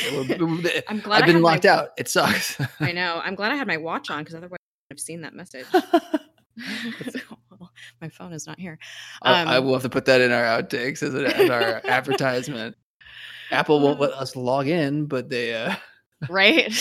[0.89, 1.91] I'm glad I've been locked my, out.
[1.99, 2.59] It sucks.
[2.81, 3.21] I know.
[3.23, 4.59] I'm glad I had my watch on because otherwise
[4.91, 5.67] I've seen that message.
[8.01, 8.79] my phone is not here.
[9.23, 12.77] Um, I will have to put that in our outtakes as, as our advertisement.
[13.51, 15.55] Apple won't let us log in, but they.
[15.55, 15.75] uh
[16.29, 16.73] Right.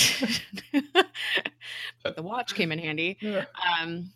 [2.03, 3.19] but the watch came in handy.
[3.79, 4.11] Um